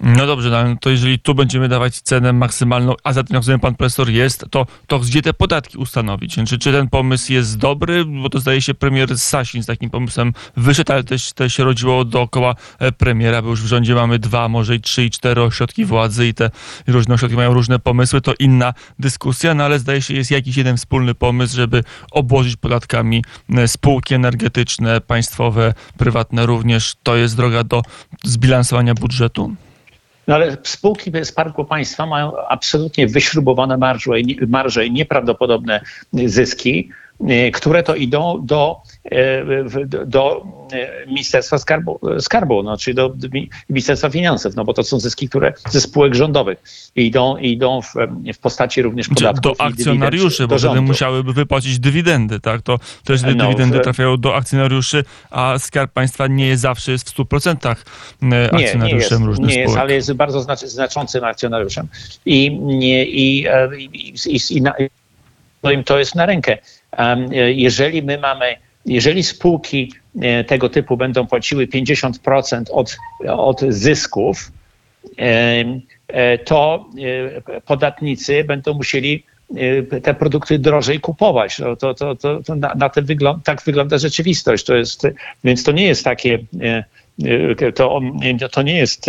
No 0.00 0.26
dobrze, 0.26 0.50
no, 0.50 0.76
to 0.80 0.90
jeżeli 0.90 1.18
tu 1.18 1.34
będziemy 1.34 1.68
dawać 1.68 2.00
cenę 2.00 2.32
maksymalną, 2.32 2.94
a 3.04 3.12
za 3.12 3.22
tym, 3.22 3.34
jak 3.34 3.38
rozumiem, 3.38 3.60
pan 3.60 3.74
profesor 3.74 4.10
jest, 4.10 4.44
to, 4.50 4.66
to 4.86 4.98
gdzie 4.98 5.22
te 5.22 5.34
podatki 5.34 5.78
ustanowić? 5.78 6.34
Czy, 6.46 6.58
czy 6.58 6.72
ten 6.72 6.88
pomysł 6.88 7.32
jest 7.32 7.58
dobry? 7.58 8.04
Bo 8.04 8.30
to 8.30 8.40
zdaje 8.40 8.62
się 8.62 8.74
premier 8.74 9.18
Sasin 9.18 9.62
z 9.62 9.66
takim 9.66 9.90
pomysłem 9.90 10.32
wyszedł, 10.56 10.92
ale 10.92 11.04
też, 11.04 11.32
też 11.32 11.54
się 11.54 11.64
rodziło 11.64 12.04
dookoła 12.04 12.54
e, 12.78 12.92
premiera, 12.92 13.42
bo 13.42 13.48
już 13.48 13.62
w 13.62 13.66
rządzie 13.66 13.94
mamy 13.94 14.18
dwa, 14.18 14.48
może 14.48 14.74
i 14.74 14.80
trzy 14.80 15.04
i 15.04 15.10
cztery 15.10 15.42
ośrodki 15.42 15.84
władzy 15.84 16.28
i 16.28 16.34
te 16.34 16.50
różne 16.86 17.14
ośrodki 17.14 17.36
mają 17.36 17.54
różne 17.54 17.78
pomysły, 17.78 18.20
to 18.20 18.34
inna 18.38 18.74
dyskusja, 18.98 19.54
no 19.54 19.64
ale 19.64 19.78
zdaje 19.78 20.02
się 20.02 20.14
jest 20.14 20.30
jakiś 20.30 20.56
jeden 20.56 20.76
wspólny 20.76 21.14
pomysł, 21.14 21.56
żeby 21.56 21.84
obłożyć 22.10 22.56
podatkami 22.56 23.24
e, 23.56 23.68
spółki 23.68 24.14
energetyczne, 24.14 25.00
państwowe, 25.00 25.74
prywatne 25.96 26.46
również. 26.46 26.94
To 27.02 27.16
jest 27.16 27.36
droga 27.36 27.64
do 27.64 27.82
zbilansowania 28.24 28.94
budżetu? 28.94 29.56
No 30.28 30.34
ale 30.34 30.56
spółki 30.62 31.12
Skarbu 31.24 31.64
Państwa 31.64 32.06
mają 32.06 32.32
absolutnie 32.48 33.06
wyśrubowane 33.06 33.76
marże, 33.76 34.10
marże 34.48 34.86
i 34.86 34.92
nieprawdopodobne 34.92 35.80
zyski, 36.12 36.90
y, 37.30 37.50
które 37.54 37.82
to 37.82 37.94
idą 37.94 38.40
do 38.42 38.82
do 40.06 40.46
e, 40.72 41.06
Ministerstwa 41.06 41.58
Skarbu, 41.58 42.00
Skarbu 42.20 42.62
no, 42.62 42.76
czyli 42.76 42.94
do 42.94 43.14
Ministerstwa 43.70 44.10
Finansów, 44.10 44.56
no 44.56 44.64
bo 44.64 44.74
to 44.74 44.84
są 44.84 45.00
zyski, 45.00 45.28
które 45.28 45.52
ze 45.68 45.80
spółek 45.80 46.14
rządowych 46.14 46.62
idą, 46.96 47.36
idą 47.36 47.82
w, 47.82 47.94
w 48.34 48.38
postaci 48.38 48.82
również 48.82 49.08
podatków. 49.08 49.42
Do 49.58 49.64
akcjonariuszy, 49.64 50.48
bo 50.48 50.58
wtedy 50.58 50.80
musiałyby 50.80 51.32
wypłacić 51.32 51.78
dywidendy, 51.78 52.40
tak? 52.40 52.62
To 52.62 52.78
też 53.04 53.22
no, 53.22 53.34
dywidendy 53.34 53.78
w... 53.78 53.82
trafiają 53.82 54.16
do 54.16 54.36
akcjonariuszy, 54.36 55.04
a 55.30 55.58
Skarb 55.58 55.92
Państwa 55.92 56.26
nie 56.26 56.46
jest 56.46 56.62
zawsze 56.62 56.92
jest 56.92 57.10
w 57.10 57.18
100% 57.18 57.76
e, 58.32 58.54
akcjonariuszem 58.54 58.80
nie, 58.80 58.86
nie 58.86 58.94
jest, 58.94 59.10
różnych 59.10 59.48
nie 59.48 59.52
spółek. 59.52 59.68
jest, 59.68 59.76
ale 59.76 59.94
jest 59.94 60.12
bardzo 60.12 60.46
znaczącym 60.56 61.24
akcjonariuszem. 61.24 61.88
I, 62.26 62.46
i, 62.46 62.84
i, 63.20 63.46
i, 63.76 64.14
i, 64.26 64.56
i, 64.56 64.62
i 65.80 65.84
to 65.84 65.98
jest 65.98 66.14
na 66.14 66.26
rękę. 66.26 66.58
Jeżeli 67.54 68.02
my 68.02 68.18
mamy 68.18 68.56
jeżeli 68.88 69.22
spółki 69.22 69.92
e, 70.20 70.44
tego 70.44 70.68
typu 70.68 70.96
będą 70.96 71.26
płaciły 71.26 71.66
50% 71.66 72.62
od, 72.70 72.96
od 73.28 73.60
zysków, 73.60 74.52
e, 75.18 75.64
e, 76.08 76.38
to 76.38 76.88
podatnicy 77.66 78.44
będą 78.44 78.74
musieli 78.74 79.22
te 80.02 80.14
produkty 80.14 80.58
drożej 80.58 81.00
kupować. 81.00 81.58
No 81.58 81.76
to, 81.76 81.94
to, 81.94 82.16
to, 82.16 82.42
to 82.42 82.54
na, 82.54 82.74
na 82.74 82.90
wygląd, 83.02 83.44
tak 83.44 83.62
wygląda 83.62 83.98
rzeczywistość. 83.98 84.64
To 84.64 84.76
jest, 84.76 85.06
więc 85.44 85.64
to 85.64 85.72
nie 85.72 85.86
jest 85.86 86.04
takie, 86.04 86.38
to, 87.74 88.00
to 88.52 88.62
nie 88.62 88.76
jest 88.76 89.06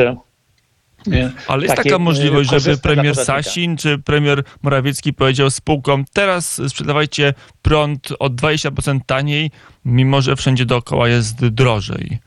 ale 1.47 1.63
jest 1.63 1.75
taka 1.75 1.99
możliwość, 1.99 2.49
żeby 2.49 2.77
premier 2.77 3.15
Sasin 3.15 3.77
czy 3.77 3.97
premier 3.97 4.43
Morawiecki 4.61 5.13
powiedział 5.13 5.49
spółkom, 5.49 6.05
teraz 6.13 6.61
sprzedawajcie 6.67 7.33
prąd 7.61 8.09
o 8.19 8.29
20% 8.29 8.99
taniej, 9.05 9.51
mimo 9.85 10.21
że 10.21 10.35
wszędzie 10.35 10.65
dookoła 10.65 11.09
jest 11.09 11.47
drożej. 11.47 12.19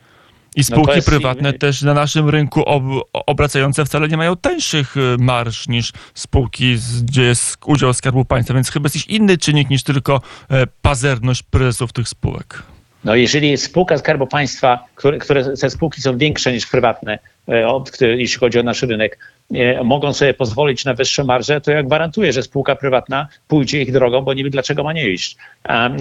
I 0.56 0.60
no 0.60 0.64
spółki 0.64 0.88
no 0.88 0.94
jest... 0.94 1.08
prywatne 1.08 1.52
też 1.52 1.82
na 1.82 1.94
naszym 1.94 2.28
rynku 2.28 2.62
ob 2.62 2.82
obracające 3.12 3.84
wcale 3.84 4.08
nie 4.08 4.16
mają 4.16 4.36
tańszych 4.36 4.96
y, 4.96 5.16
marsz 5.18 5.68
niż 5.68 5.92
spółki, 6.14 6.76
gdzie 7.02 7.22
jest 7.22 7.56
udział 7.66 7.94
Skarbu 7.94 8.24
Państwa, 8.24 8.54
więc 8.54 8.70
chyba 8.70 8.86
jest 8.86 8.96
jakiś 8.96 9.10
inny 9.10 9.38
czynnik 9.38 9.70
niż 9.70 9.82
tylko 9.82 10.20
e, 10.50 10.66
pazerność 10.82 11.42
prezesów 11.42 11.92
tych 11.92 12.08
spółek. 12.08 12.62
No 13.04 13.14
jeżeli 13.14 13.56
spółka 13.56 13.98
Skarbu 13.98 14.26
Państwa, 14.26 14.84
które, 14.94 15.18
które 15.18 15.56
te 15.56 15.70
spółki 15.70 16.00
są 16.00 16.18
większe 16.18 16.52
niż 16.52 16.66
prywatne, 16.66 17.18
e, 17.48 17.82
jeśli 18.00 18.38
chodzi 18.38 18.58
o 18.58 18.62
nasz 18.62 18.82
rynek, 18.82 19.18
e, 19.54 19.84
mogą 19.84 20.12
sobie 20.12 20.34
pozwolić 20.34 20.84
na 20.84 20.94
wyższe 20.94 21.24
marże, 21.24 21.60
to 21.60 21.70
ja 21.70 21.82
gwarantuję, 21.82 22.32
że 22.32 22.42
spółka 22.42 22.76
prywatna 22.76 23.28
pójdzie 23.48 23.82
ich 23.82 23.92
drogą, 23.92 24.20
bo 24.20 24.34
niby 24.34 24.50
dlaczego 24.50 24.84
ma 24.84 24.92
nie 24.92 25.08
iść, 25.08 25.36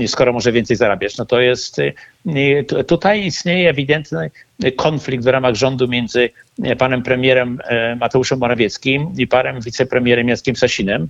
skoro 0.07 0.33
może 0.33 0.51
więcej 0.51 0.77
zarabiać. 0.77 1.17
No 1.17 1.25
to 1.25 1.39
jest, 1.39 1.79
e, 1.79 2.83
tutaj 2.83 3.25
istnieje 3.25 3.69
ewidentny 3.69 4.31
konflikt 4.75 5.23
w 5.23 5.27
ramach 5.27 5.55
rządu 5.55 5.87
między 5.87 6.29
panem 6.77 7.03
premierem 7.03 7.59
Mateuszem 7.99 8.39
Morawieckim 8.39 9.07
i 9.17 9.27
panem 9.27 9.61
wicepremierem 9.61 10.27
Jackiem 10.27 10.55
Sasinem. 10.55 11.07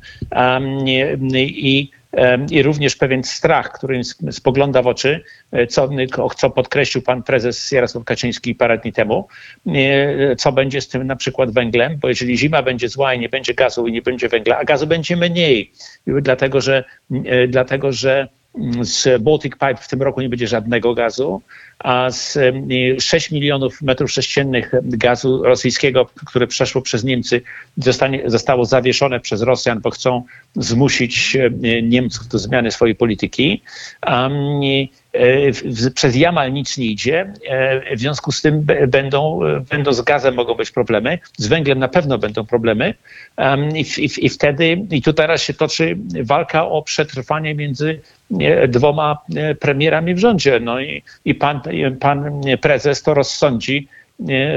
I 1.45 1.89
i 2.51 2.63
również 2.63 2.95
pewien 2.95 3.23
strach, 3.23 3.71
który 3.71 4.01
spogląda 4.31 4.81
w 4.81 4.87
oczy, 4.87 5.23
e, 5.51 5.67
co, 5.67 5.89
co 6.35 6.49
podkreślił 6.49 7.03
pan 7.03 7.23
prezes 7.23 7.71
Jarosław 7.71 8.03
Kaczyński 8.03 8.55
parę 8.55 8.77
dni 8.77 8.93
temu, 8.93 9.27
e, 9.67 10.35
co 10.35 10.51
będzie 10.51 10.81
z 10.81 10.87
tym 10.87 11.07
na 11.07 11.15
przykład 11.15 11.51
węglem, 11.51 11.97
bo 12.01 12.07
jeżeli 12.07 12.37
zima 12.37 12.63
będzie 12.63 12.89
zła 12.89 13.13
i 13.13 13.19
nie 13.19 13.29
będzie 13.29 13.53
gazu 13.53 13.87
i 13.87 13.91
nie 13.91 14.01
będzie 14.01 14.29
węgla, 14.29 14.57
a 14.57 14.63
gazu 14.63 14.87
będzie 14.87 15.17
mniej, 15.17 15.71
dlatego 16.07 16.61
że, 16.61 16.83
e, 17.25 17.47
dlatego, 17.47 17.91
że 17.91 18.27
z 18.81 19.21
Baltic 19.23 19.53
Pipe 19.53 19.75
w 19.75 19.87
tym 19.87 20.01
roku 20.01 20.21
nie 20.21 20.29
będzie 20.29 20.47
żadnego 20.47 20.93
gazu, 20.93 21.41
a 21.79 22.11
z 22.11 22.37
6 22.99 23.31
milionów 23.31 23.81
metrów 23.81 24.11
sześciennych 24.11 24.71
gazu 24.83 25.43
rosyjskiego, 25.43 26.09
które 26.25 26.47
przeszło 26.47 26.81
przez 26.81 27.03
Niemcy, 27.03 27.41
zostanie, 27.77 28.23
zostało 28.25 28.65
zawieszone 28.65 29.19
przez 29.19 29.41
Rosjan, 29.41 29.81
bo 29.81 29.89
chcą 29.89 30.23
zmusić 30.55 31.37
Niemców 31.83 32.27
do 32.27 32.39
zmiany 32.39 32.71
swojej 32.71 32.95
polityki. 32.95 33.61
E, 34.05 34.29
przez 35.95 36.15
Jamal 36.15 36.53
nic 36.53 36.77
nie 36.77 36.85
idzie. 36.85 37.33
E, 37.47 37.95
w 37.95 37.99
związku 37.99 38.31
z 38.31 38.41
tym 38.41 38.65
będą, 38.87 39.39
będą 39.69 39.93
z 39.93 40.01
gazem 40.01 40.35
mogą 40.35 40.55
być 40.55 40.71
problemy, 40.71 41.19
z 41.37 41.47
węglem 41.47 41.79
na 41.79 41.87
pewno 41.87 42.17
będą 42.17 42.45
problemy. 42.45 42.93
I, 43.75 43.85
i, 43.97 44.25
i 44.25 44.29
wtedy, 44.29 44.85
i 44.91 45.01
tu 45.01 45.13
teraz 45.13 45.43
się 45.43 45.53
toczy 45.53 45.97
walka 46.23 46.67
o 46.67 46.81
przetrwanie 46.81 47.55
między 47.55 47.99
dwoma 48.67 49.17
e, 49.35 49.55
premierami 49.55 50.15
w 50.15 50.19
rządzie. 50.19 50.59
No 50.59 50.81
i, 50.81 51.03
i 51.25 51.35
pan, 51.35 51.61
pan 51.99 52.41
prezes 52.61 53.03
to 53.03 53.13
rozsądzi 53.13 53.87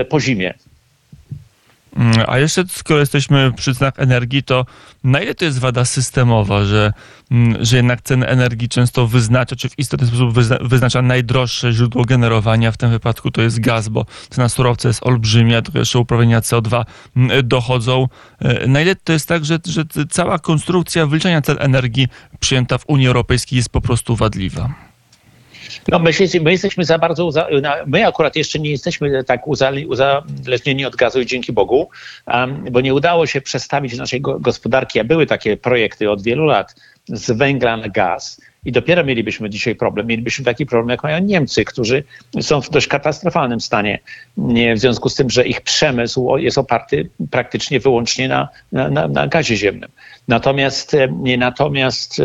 po 0.09 0.21
zimie. 0.21 0.55
Mm, 1.97 2.25
a 2.27 2.39
jeszcze, 2.39 2.65
skoro 2.69 3.01
jesteśmy 3.01 3.53
przy 3.53 3.75
cenach 3.75 3.95
energii, 3.97 4.43
to 4.43 4.67
na 5.05 5.21
ile 5.21 5.35
to 5.35 5.45
jest 5.45 5.59
wada 5.59 5.85
systemowa, 5.85 6.65
że, 6.65 6.93
mm, 7.31 7.65
że 7.65 7.77
jednak 7.77 8.03
ceny 8.03 8.27
energii 8.27 8.69
często 8.69 9.07
wyznacza, 9.07 9.57
czy 9.57 9.69
w 9.69 9.79
istotny 9.79 10.07
sposób 10.07 10.33
wyzna, 10.33 10.59
wyznacza 10.61 11.03
najdroższe 11.03 11.73
źródło 11.73 12.05
generowania, 12.05 12.73
w 12.73 12.77
tym 12.77 12.91
wypadku 12.91 13.31
to 13.31 13.43
jest 13.43 13.61
gaz, 13.61 13.89
bo 13.89 14.07
cena 14.31 14.49
surowca 14.49 14.89
jest 14.89 15.07
olbrzymia, 15.07 15.63
to 15.63 15.79
jeszcze 15.79 15.99
uprawnienia 15.99 16.41
CO2 16.41 16.85
mm, 17.17 17.49
dochodzą. 17.49 18.09
E, 18.39 18.67
na 18.67 18.81
ile 18.81 18.97
to 18.97 19.13
jest 19.13 19.29
tak, 19.29 19.45
że, 19.45 19.59
że 19.67 19.85
cała 20.11 20.39
konstrukcja 20.39 21.07
wyliczania 21.07 21.43
cen 21.43 21.57
energii 21.61 22.09
przyjęta 22.41 22.79
w 22.79 22.85
Unii 22.89 23.07
Europejskiej 23.07 23.57
jest 23.57 23.69
po 23.69 23.81
prostu 23.81 24.17
wadliwa? 24.17 24.84
No 25.89 25.99
my, 25.99 26.11
my 26.41 26.53
jesteśmy 26.53 26.85
za 26.85 26.99
bardzo, 26.99 27.31
my 27.87 28.07
akurat 28.07 28.37
jeszcze 28.37 28.59
nie 28.59 28.71
jesteśmy 28.71 29.25
tak 29.25 29.49
uzależnieni 29.87 30.85
od 30.85 30.97
gazu 30.97 31.21
i 31.21 31.27
dzięki 31.27 31.53
Bogu, 31.53 31.89
bo 32.71 32.81
nie 32.81 32.95
udało 32.95 33.27
się 33.27 33.41
przestawić 33.41 33.97
naszej 33.97 34.21
gospodarki, 34.21 35.01
a 35.01 35.05
były 35.05 35.27
takie 35.27 35.57
projekty 35.57 36.11
od 36.11 36.23
wielu 36.23 36.45
lat, 36.45 36.75
z 37.09 37.31
węgla 37.31 37.77
na 37.77 37.89
gaz. 37.89 38.41
I 38.65 38.73
dopiero 38.73 39.05
mielibyśmy 39.05 39.51
dzisiaj 39.51 39.75
problem. 39.75 40.07
Mielibyśmy 40.07 40.45
taki 40.45 40.67
problem, 40.67 40.89
jak 40.89 41.03
mają 41.03 41.19
Niemcy, 41.19 41.65
którzy 41.65 42.05
są 42.41 42.61
w 42.61 42.71
dość 42.71 42.87
katastrofalnym 42.87 43.61
stanie, 43.61 43.99
w 44.75 44.79
związku 44.79 45.09
z 45.09 45.15
tym, 45.15 45.31
że 45.31 45.47
ich 45.47 45.61
przemysł 45.61 46.37
jest 46.37 46.59
oparty 46.59 47.09
praktycznie 47.31 47.81
wyłącznie 47.81 48.29
na, 48.29 48.49
na, 48.73 49.09
na 49.09 49.27
gazie 49.27 49.57
ziemnym. 49.57 49.91
Natomiast, 50.29 50.97
natomiast 51.39 52.23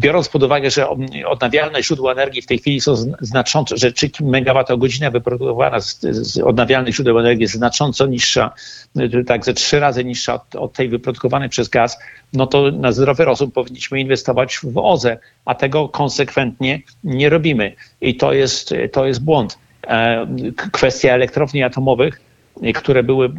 biorąc 0.00 0.28
pod 0.28 0.42
uwagę, 0.42 0.70
że 0.70 0.88
odnawialne 1.26 1.82
źródła 1.82 2.12
energii 2.12 2.42
w 2.42 2.46
tej 2.46 2.58
chwili 2.58 2.80
są 2.80 2.96
znacząco, 3.20 3.76
że 3.76 3.92
3 3.92 4.10
MWh 4.20 5.10
wyprodukowana 5.12 5.80
z, 5.80 6.00
z 6.00 6.38
odnawialnych 6.38 6.94
źródeł 6.94 7.18
energii 7.18 7.42
jest 7.42 7.54
znacząco 7.54 8.06
niższa, 8.06 8.52
tak 9.26 9.44
ze 9.44 9.54
trzy 9.54 9.80
razy 9.80 10.04
niższa 10.04 10.34
od, 10.34 10.56
od, 10.56 10.72
tej 10.72 10.88
wyprodukowanej 10.88 11.48
przez 11.48 11.68
gaz, 11.68 11.98
no 12.32 12.46
to 12.46 12.70
na 12.70 12.92
zdrowy 12.92 13.24
rozum 13.24 13.50
powinniśmy 13.50 14.00
inwestować 14.00 14.58
w 14.62 14.78
OZE, 14.78 15.18
a 15.44 15.54
tego 15.54 15.88
konsekwentnie 15.88 16.80
nie 17.04 17.28
robimy. 17.28 17.72
I 18.00 18.16
to 18.16 18.32
jest, 18.32 18.74
to 18.92 19.06
jest 19.06 19.24
błąd. 19.24 19.58
E, 19.86 20.26
kwestia 20.72 21.12
elektrowni 21.12 21.62
atomowych, 21.62 22.20
które 22.74 23.02
były 23.02 23.32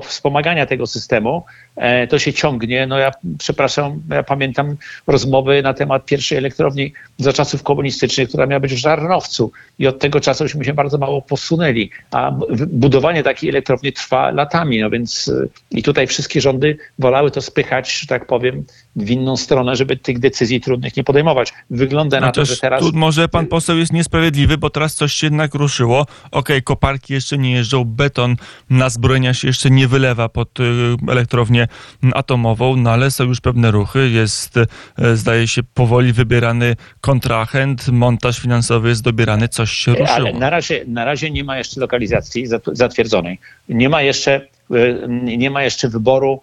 wspomagania 0.00 0.66
tego 0.66 0.86
systemu, 0.86 1.44
e, 1.76 2.06
to 2.06 2.18
się 2.18 2.32
ciągnie. 2.32 2.86
No 2.86 2.98
ja 2.98 3.10
przepraszam, 3.38 4.02
ja 4.10 4.22
pamiętam 4.22 4.76
rozmowy 5.06 5.62
na 5.62 5.74
temat 5.74 6.04
pierwszej 6.04 6.38
elektrowni 6.38 6.92
za 7.18 7.32
czasów 7.32 7.62
komunistycznych, 7.62 8.28
która 8.28 8.46
miała 8.46 8.60
być 8.60 8.74
w 8.74 8.76
Żarnowcu 8.76 9.52
i 9.78 9.86
od 9.86 9.98
tego 9.98 10.20
czasu 10.20 10.48
się 10.48 10.74
bardzo 10.74 10.98
mało 10.98 11.22
posunęli, 11.22 11.90
a 12.10 12.32
budowanie 12.66 13.22
takiej 13.22 13.50
elektrowni 13.50 13.92
trwa 13.92 14.30
latami, 14.30 14.80
no 14.80 14.90
więc 14.90 15.28
e, 15.28 15.46
i 15.70 15.82
tutaj 15.82 16.06
wszystkie 16.06 16.40
rządy 16.40 16.76
wolały 16.98 17.30
to 17.30 17.42
spychać, 17.42 17.98
że 17.98 18.06
tak 18.06 18.26
powiem, 18.26 18.64
w 18.96 19.10
inną 19.10 19.36
stronę, 19.36 19.76
żeby 19.76 19.96
tych 19.96 20.18
decyzji 20.18 20.60
trudnych 20.60 20.96
nie 20.96 21.04
podejmować. 21.04 21.52
Wygląda 21.70 22.20
na 22.20 22.32
to, 22.32 22.44
że 22.44 22.56
teraz... 22.56 22.80
Tu 22.80 22.90
może 22.94 23.28
pan 23.28 23.46
poseł 23.46 23.78
jest 23.78 23.92
niesprawiedliwy, 23.92 24.58
bo 24.58 24.70
teraz 24.70 24.94
coś 24.94 25.12
się 25.12 25.26
jednak 25.26 25.54
ruszyło. 25.54 26.00
Okej, 26.00 26.30
okay, 26.30 26.62
koparki 26.62 27.12
jeszcze 27.12 27.38
nie 27.38 27.52
jeżdżą, 27.52 27.84
beton 27.84 28.36
na 28.70 28.90
zbrojenia 28.90 29.34
się 29.34 29.48
jeszcze 29.48 29.70
nie 29.70 29.88
wylewa 29.88 30.28
pod 30.28 30.60
y, 30.60 30.62
elektrownię 31.08 31.68
atomową, 32.14 32.76
no 32.76 32.90
ale 32.90 33.10
są 33.10 33.24
już 33.24 33.40
pewne 33.40 33.70
ruchy. 33.70 34.10
Jest, 34.10 34.56
y, 34.56 35.16
zdaje 35.16 35.48
się, 35.48 35.62
powoli 35.62 36.12
wybierany 36.12 36.76
kontrahent, 37.00 37.88
montaż 37.88 38.38
finansowy 38.38 38.88
jest 38.88 39.02
dobierany, 39.02 39.48
coś 39.48 39.70
się 39.70 39.90
ruszyło. 39.90 40.10
Ale 40.10 40.32
na 40.32 40.50
razie, 40.50 40.84
na 40.86 41.04
razie 41.04 41.30
nie 41.30 41.44
ma 41.44 41.58
jeszcze 41.58 41.80
lokalizacji 41.80 42.46
zatwierdzonej. 42.72 43.38
Nie 43.68 43.88
ma 43.88 44.02
jeszcze, 44.02 44.40
y, 44.70 45.06
nie 45.36 45.50
ma 45.50 45.62
jeszcze 45.62 45.88
wyboru 45.88 46.40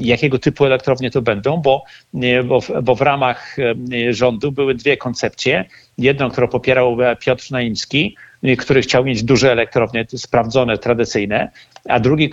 jakiego 0.00 0.38
typu 0.38 0.64
elektrownie 0.64 1.10
to 1.10 1.22
będą, 1.22 1.56
bo, 1.56 1.84
bo, 2.44 2.60
bo 2.82 2.94
w 2.94 3.00
ramach 3.00 3.56
rządu 4.10 4.52
były 4.52 4.74
dwie 4.74 4.96
koncepcje. 4.96 5.64
Jedną, 5.98 6.30
którą 6.30 6.48
popierał 6.48 6.96
Piotr 7.20 7.50
Naimski, 7.50 8.16
który 8.58 8.82
chciał 8.82 9.04
mieć 9.04 9.22
duże 9.22 9.52
elektrownie 9.52 10.06
sprawdzone, 10.16 10.78
tradycyjne, 10.78 11.50
a 11.88 12.00
drugi 12.00 12.30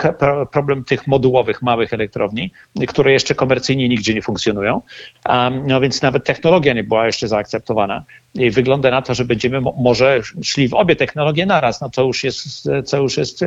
problem 0.52 0.84
tych 0.84 1.08
modułowych, 1.08 1.62
małych 1.62 1.94
elektrowni, 1.94 2.52
które 2.88 3.12
jeszcze 3.12 3.36
komercyjnie 3.36 3.90
nigdzie 3.90 4.14
nie 4.14 4.22
funkcjonują. 4.22 4.82
No 5.68 5.82
więc 5.82 6.02
nawet 6.02 6.24
technologia 6.26 6.74
nie 6.74 6.84
była 6.84 7.06
jeszcze 7.06 7.28
zaakceptowana. 7.28 8.04
I 8.36 8.52
wygląda 8.52 8.92
na 8.92 9.02
to, 9.02 9.14
że 9.14 9.26
będziemy 9.26 9.62
może 9.62 10.22
szli 10.44 10.68
w 10.68 10.74
obie 10.74 10.96
technologie 10.96 11.46
naraz. 11.46 11.82
No 11.82 11.90
to 11.90 12.04
już 12.04 12.24
jest, 12.24 12.70
to 12.92 12.98
już 12.98 13.18
jest 13.18 13.46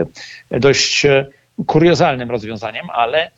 dość 0.50 1.06
kuriozalnym 1.66 2.30
rozwiązaniem, 2.30 2.90
ale, 2.90 3.30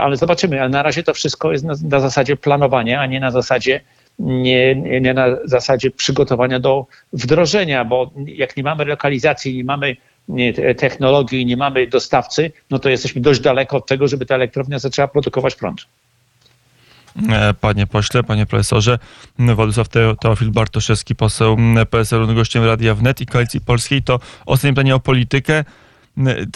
ale 0.00 0.16
zobaczymy. 0.16 0.60
Ale 0.60 0.68
na 0.68 0.82
razie 0.82 1.02
to 1.02 1.14
wszystko 1.14 1.52
jest 1.52 1.64
na, 1.64 1.74
na 1.82 2.00
zasadzie 2.00 2.36
planowania, 2.36 3.00
a 3.00 3.06
nie 3.06 3.20
na 3.20 3.30
zasadzie 3.30 3.80
nie, 4.18 4.74
nie 4.74 5.14
na 5.14 5.26
zasadzie 5.44 5.90
przygotowania 5.90 6.60
do 6.60 6.86
wdrożenia, 7.12 7.84
bo 7.84 8.10
jak 8.26 8.56
nie 8.56 8.62
mamy 8.62 8.84
lokalizacji, 8.84 9.56
nie 9.56 9.64
mamy 9.64 9.96
technologii, 10.76 11.46
nie 11.46 11.56
mamy 11.56 11.86
dostawcy, 11.86 12.52
no 12.70 12.78
to 12.78 12.88
jesteśmy 12.88 13.20
dość 13.20 13.40
daleko 13.40 13.76
od 13.76 13.86
tego, 13.86 14.08
żeby 14.08 14.26
ta 14.26 14.34
elektrownia 14.34 14.78
zaczęła 14.78 15.08
produkować 15.08 15.54
prąd. 15.54 15.86
E, 17.32 17.54
panie 17.54 17.86
pośle, 17.86 18.22
panie 18.22 18.46
profesorze, 18.46 18.98
Władysław 19.38 19.88
Teofil 20.20 20.50
Bartoszewski, 20.50 21.16
poseł 21.16 21.56
PSL-u, 21.90 22.34
gościem 22.34 22.64
Radia 22.64 22.94
Wnet 22.94 23.20
i 23.20 23.26
Koalicji 23.26 23.60
Polskiej, 23.60 24.02
to 24.02 24.20
ostatnie 24.46 24.70
pytanie 24.70 24.94
o 24.94 25.00
politykę. 25.00 25.64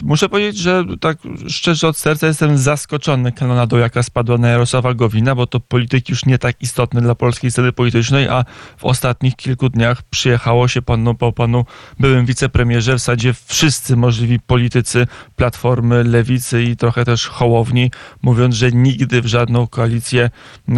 Muszę 0.02 0.28
powiedzieć, 0.28 0.62
że 0.62 0.84
tak 1.00 1.18
szczerze 1.48 1.88
od 1.88 1.96
serca 1.96 2.26
jestem 2.26 2.58
zaskoczony 2.58 3.32
kanonadą, 3.32 3.76
jaka 3.76 4.02
spadła 4.02 4.38
na 4.38 4.48
Jarosława 4.48 4.94
Gowina, 4.94 5.34
bo 5.34 5.46
to 5.46 5.60
polityk 5.60 6.08
już 6.08 6.24
nie 6.24 6.38
tak 6.38 6.62
istotny 6.62 7.00
dla 7.00 7.14
polskiej 7.14 7.50
sceny 7.50 7.72
politycznej, 7.72 8.28
a 8.28 8.44
w 8.76 8.84
ostatnich 8.84 9.36
kilku 9.36 9.68
dniach 9.68 10.02
przyjechało 10.02 10.68
się 10.68 10.82
panu, 10.82 11.14
po 11.14 11.32
panu 11.32 11.64
byłym 12.00 12.26
wicepremierze 12.26 12.94
w 12.94 12.98
zasadzie 12.98 13.34
wszyscy 13.46 13.96
możliwi 13.96 14.40
politycy 14.40 15.06
Platformy, 15.36 16.04
Lewicy 16.04 16.62
i 16.62 16.76
trochę 16.76 17.04
też 17.04 17.26
Hołowni, 17.26 17.90
mówiąc, 18.22 18.54
że 18.54 18.72
nigdy 18.72 19.22
w 19.22 19.26
żadną 19.26 19.66
koalicję 19.66 20.30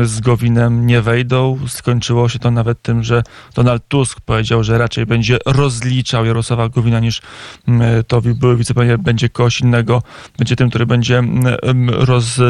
z 0.05 0.21
Gowinem 0.21 0.87
nie 0.87 1.03
wejdą. 1.03 1.59
Skończyło 1.69 2.29
się 2.29 2.39
to 2.39 2.51
nawet 2.51 2.83
tym, 2.83 3.05
że 3.05 3.23
Donald 3.55 3.89
Tusk 3.89 4.21
powiedział, 4.21 4.65
że 4.65 4.79
raczej 4.79 5.07
będzie 5.07 5.39
rozliczał 5.47 6.27
Jarosława 6.27 6.69
Gowina 6.69 7.01
niż 7.01 7.23
to 8.07 8.23
były 8.23 8.57
wicepremier 8.57 8.68
będzie 8.99 9.29
kogoś 9.29 9.61
innego, 9.61 10.03
będzie 10.39 10.57
tym, 10.57 10.69
który 10.69 10.87
będzie 10.87 11.19
mm, 11.19 11.91
roz, 11.91 12.41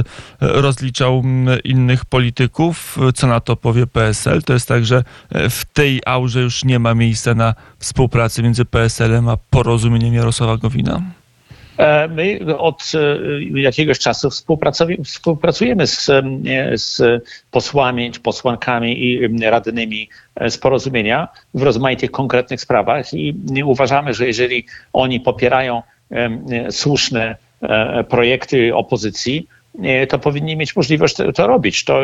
rozliczał 0.40 1.18
mm, 1.24 1.58
innych 1.64 2.04
polityków. 2.04 2.98
Co 3.14 3.26
na 3.26 3.40
to 3.40 3.56
powie 3.56 3.86
PSL? 3.86 4.42
To 4.42 4.52
jest 4.52 4.68
tak, 4.68 4.84
że 4.84 5.04
e, 5.30 5.50
w 5.50 5.64
tej 5.64 6.00
aurze 6.06 6.40
już 6.40 6.64
nie 6.64 6.78
ma 6.78 6.94
miejsca 6.94 7.34
na 7.34 7.54
współpracę 7.78 8.42
między 8.42 8.64
PSL-em 8.64 9.28
a 9.28 9.36
porozumieniem 9.50 10.14
Jarosława 10.14 10.56
Gowina? 10.56 11.02
E, 11.78 12.08
my 12.08 12.56
od 12.58 12.92
e, 12.94 13.60
jakiegoś 13.60 13.98
czasu 13.98 14.30
współpracujemy 15.04 15.86
z, 15.86 16.10
z 16.74 17.02
posłami, 17.50 18.12
posłankami 18.22 19.04
i 19.04 19.28
radnymi 19.42 20.08
z 20.48 20.58
porozumienia 20.58 21.28
w 21.54 21.62
rozmaitych 21.62 22.10
konkretnych 22.10 22.60
sprawach 22.60 23.14
i 23.14 23.34
uważamy, 23.64 24.14
że 24.14 24.26
jeżeli 24.26 24.66
oni 24.92 25.20
popierają 25.20 25.82
słuszne 26.70 27.36
e, 27.62 28.04
projekty 28.04 28.74
opozycji, 28.76 29.48
to 30.08 30.18
powinni 30.18 30.56
mieć 30.56 30.76
możliwość 30.76 31.16
to, 31.34 31.46
robić. 31.46 31.84
To, 31.84 32.00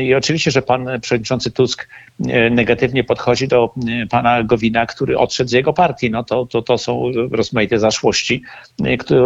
I 0.00 0.14
oczywiście, 0.14 0.50
że 0.50 0.62
pan 0.62 0.88
przewodniczący 1.00 1.50
Tusk 1.50 1.88
e, 2.28 2.50
negatywnie 2.50 3.04
podchodzi 3.04 3.48
do 3.48 3.74
e, 4.02 4.06
pana 4.06 4.42
Gowina, 4.42 4.86
który 4.86 5.18
odszedł 5.18 5.50
z 5.50 5.52
jego 5.52 5.72
partii. 5.72 6.10
No 6.10 6.24
to, 6.24 6.46
to, 6.46 6.62
to 6.62 6.78
są 6.78 7.12
rozmaite 7.30 7.78
zaszłości, 7.78 8.42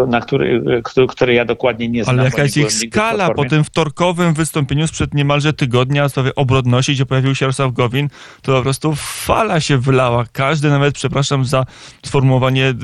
na 0.09 0.21
który, 0.21 0.83
które 1.09 1.35
ja 1.35 1.45
dokładnie 1.45 1.89
nie 1.89 2.05
znam. 2.05 2.19
Ale 2.19 2.25
jaka 2.25 2.43
jest 2.43 2.57
ich 2.57 2.73
skala 2.73 3.35
po 3.35 3.45
tym 3.45 3.65
wtorkowym 3.65 4.35
wystąpieniu 4.35 4.87
sprzed 4.87 5.15
niemalże 5.15 5.53
tygodnia 5.53 6.09
w 6.09 6.11
sprawie 6.11 6.35
obrodności, 6.35 6.93
gdzie 6.93 7.07
pojawił 7.07 7.35
się 7.35 7.45
Jarosław 7.45 7.73
Gowin, 7.73 8.09
to 8.43 8.57
po 8.57 8.63
prostu 8.63 8.95
fala 8.97 9.61
się 9.61 9.79
wylała. 9.79 10.25
Każdy 10.33 10.71
nawet, 10.71 10.95
przepraszam 10.95 11.45
za 11.45 11.67
sformułowanie, 12.07 12.75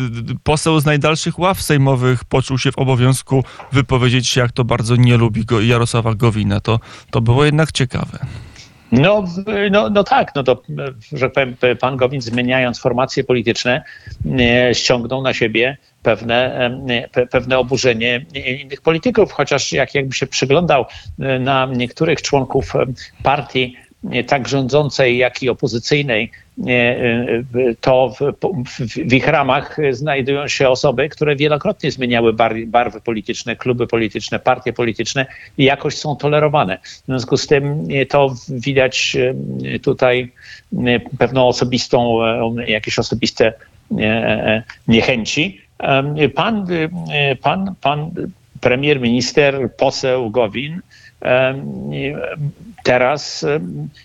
poseł 0.42 0.80
z 0.80 0.84
najdalszych 0.84 1.38
ław 1.38 1.62
sejmowych 1.62 2.24
poczuł 2.24 2.58
się 2.58 2.72
w 2.72 2.78
obowiązku 2.78 3.44
wypowiedzieć 3.72 4.28
się 4.28 4.37
jak 4.38 4.52
to 4.52 4.64
bardzo 4.64 4.96
nie 4.96 5.16
lubi 5.16 5.44
go 5.44 5.60
Jarosława 5.60 6.14
Gowina. 6.14 6.60
To, 6.60 6.80
to 7.10 7.20
było 7.20 7.44
jednak 7.44 7.72
ciekawe. 7.72 8.18
No, 8.92 9.24
no, 9.70 9.90
no 9.90 10.04
tak, 10.04 10.34
no 10.34 10.42
to, 10.42 10.62
że 11.12 11.30
powiem, 11.30 11.56
pan 11.80 11.96
Gowin 11.96 12.20
zmieniając 12.20 12.80
formacje 12.80 13.24
polityczne 13.24 13.82
ściągnął 14.72 15.22
na 15.22 15.34
siebie 15.34 15.76
pewne, 16.02 16.70
pewne 17.30 17.58
oburzenie 17.58 18.26
innych 18.34 18.80
polityków, 18.80 19.32
chociaż 19.32 19.72
jak 19.72 19.94
jakby 19.94 20.14
się 20.14 20.26
przyglądał 20.26 20.84
na 21.40 21.66
niektórych 21.66 22.22
członków 22.22 22.72
partii 23.22 23.76
tak 24.26 24.48
rządzącej, 24.48 25.18
jak 25.18 25.42
i 25.42 25.48
opozycyjnej, 25.48 26.30
nie, 26.58 26.96
y, 27.56 27.76
to 27.80 28.14
w, 28.20 28.32
w, 29.06 29.12
ich 29.12 29.26
ramach 29.26 29.76
znajdują 29.90 30.48
się 30.48 30.68
osoby, 30.68 31.08
które 31.08 31.36
wielokrotnie 31.36 31.90
zmieniały 31.90 32.32
bar, 32.32 32.54
barwy 32.66 33.00
polityczne, 33.00 33.56
kluby 33.56 33.86
polityczne, 33.86 34.38
partie 34.38 34.72
polityczne 34.72 35.26
i 35.58 35.64
jakoś 35.64 35.96
są 35.96 36.16
tolerowane. 36.16 36.78
W 36.82 37.06
związku 37.06 37.36
z 37.36 37.46
tym 37.46 37.88
nie, 37.88 38.06
to 38.06 38.34
widać 38.48 39.16
y, 39.64 39.80
tutaj 39.80 40.30
pewną 41.18 41.48
osobistą, 41.48 42.18
jakieś 42.66 42.98
osobiste 42.98 43.52
nie, 43.90 44.64
niechęci. 44.88 45.60
Pan, 46.34 46.66
y, 46.70 47.36
pan, 47.36 47.74
pan 47.80 48.10
premier, 48.60 49.00
minister, 49.00 49.68
poseł 49.76 50.30
Gowin 50.30 50.80
teraz, 52.84 53.46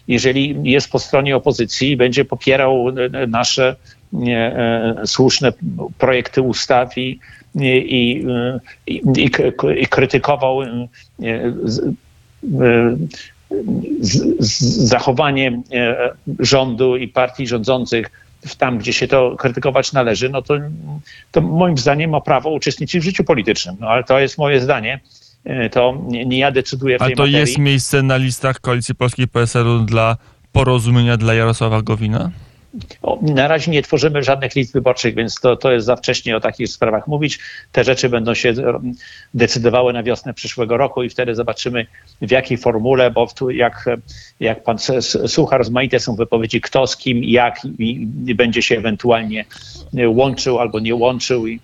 jeżeli 0.08 0.72
jest 0.72 0.92
po 0.92 1.00
stronie 1.00 1.36
opozycji 1.36 1.92
i 1.92 1.98
będzie 1.98 2.26
popierał 2.26 2.90
e, 2.90 3.28
nasze 3.28 3.76
nie, 4.14 4.40
e, 4.40 4.96
słuszne 5.06 5.54
projekty 5.98 6.42
ustaw 6.42 6.98
i, 6.98 7.20
i, 7.56 7.68
i, 7.68 8.26
i, 8.88 9.32
i 9.78 9.88
krytykował 9.88 10.62
e, 10.62 10.68
zachowanie 14.40 15.62
rządu 16.40 16.98
i 16.98 17.08
partii 17.08 17.48
rządzących 17.48 18.12
tam, 18.58 18.78
gdzie 18.78 18.94
się 18.94 19.08
to 19.08 19.36
krytykować 19.38 19.94
należy, 19.94 20.30
no 20.30 20.42
to, 20.42 20.54
to 21.32 21.42
moim 21.42 21.78
zdaniem 21.78 22.10
ma 22.10 22.22
prawo 22.22 22.50
uczestniczyć 22.50 23.02
w 23.02 23.06
życiu 23.06 23.24
politycznym. 23.24 23.76
No 23.80 23.88
ale 23.88 24.04
to 24.04 24.20
jest 24.20 24.38
moje 24.38 24.62
zdanie. 24.62 25.00
To 25.72 25.98
nie, 26.08 26.26
nie 26.26 26.38
ja 26.40 26.52
decyduję 26.52 27.00
w 27.00 27.02
A 27.02 27.06
tej 27.06 27.16
to 27.16 27.24
materii. 27.24 27.40
jest 27.40 27.58
miejsce 27.58 28.04
na 28.04 28.18
listach 28.18 28.60
Koalicji 28.60 28.96
Polskiej 28.96 29.28
PSL-u 29.28 29.80
dla 29.80 30.18
porozumienia 30.52 31.18
dla 31.18 31.34
Jarosława 31.34 31.82
Gowina? 31.82 32.32
Na 33.22 33.48
razie 33.48 33.72
nie 33.72 33.82
tworzymy 33.82 34.24
żadnych 34.24 34.56
list 34.56 34.74
wyborczych, 34.74 35.16
więc 35.16 35.36
to, 35.40 35.56
to 35.56 35.72
jest 35.72 35.86
za 35.86 35.96
wcześnie 35.96 36.38
o 36.38 36.40
takich 36.40 36.70
sprawach 36.70 37.08
mówić. 37.08 37.40
Te 37.72 37.84
rzeczy 37.84 38.10
będą 38.10 38.34
się 38.34 38.54
decydowały 39.34 39.94
na 39.94 40.04
wiosnę 40.04 40.34
przyszłego 40.34 40.78
roku 40.78 41.04
i 41.04 41.10
wtedy 41.10 41.36
zobaczymy 41.36 41.86
w 42.22 42.32
jakiej 42.32 42.58
formule, 42.58 43.12
bo 43.12 43.28
tu 43.28 43.50
jak, 43.50 43.86
jak 44.40 44.64
pan 44.64 44.76
s- 44.76 44.90
s- 44.90 45.18
słucha, 45.28 45.58
rozmaite 45.58 46.00
są 46.00 46.16
wypowiedzi 46.16 46.62
kto 46.62 46.88
z 46.88 46.98
kim, 46.98 47.24
jak 47.24 47.66
i, 47.66 48.08
i 48.26 48.36
będzie 48.36 48.62
się 48.62 48.78
ewentualnie 48.78 49.46
łączył 50.08 50.60
albo 50.60 50.80
nie 50.80 50.96
łączył 50.96 51.48
i, 51.48 51.60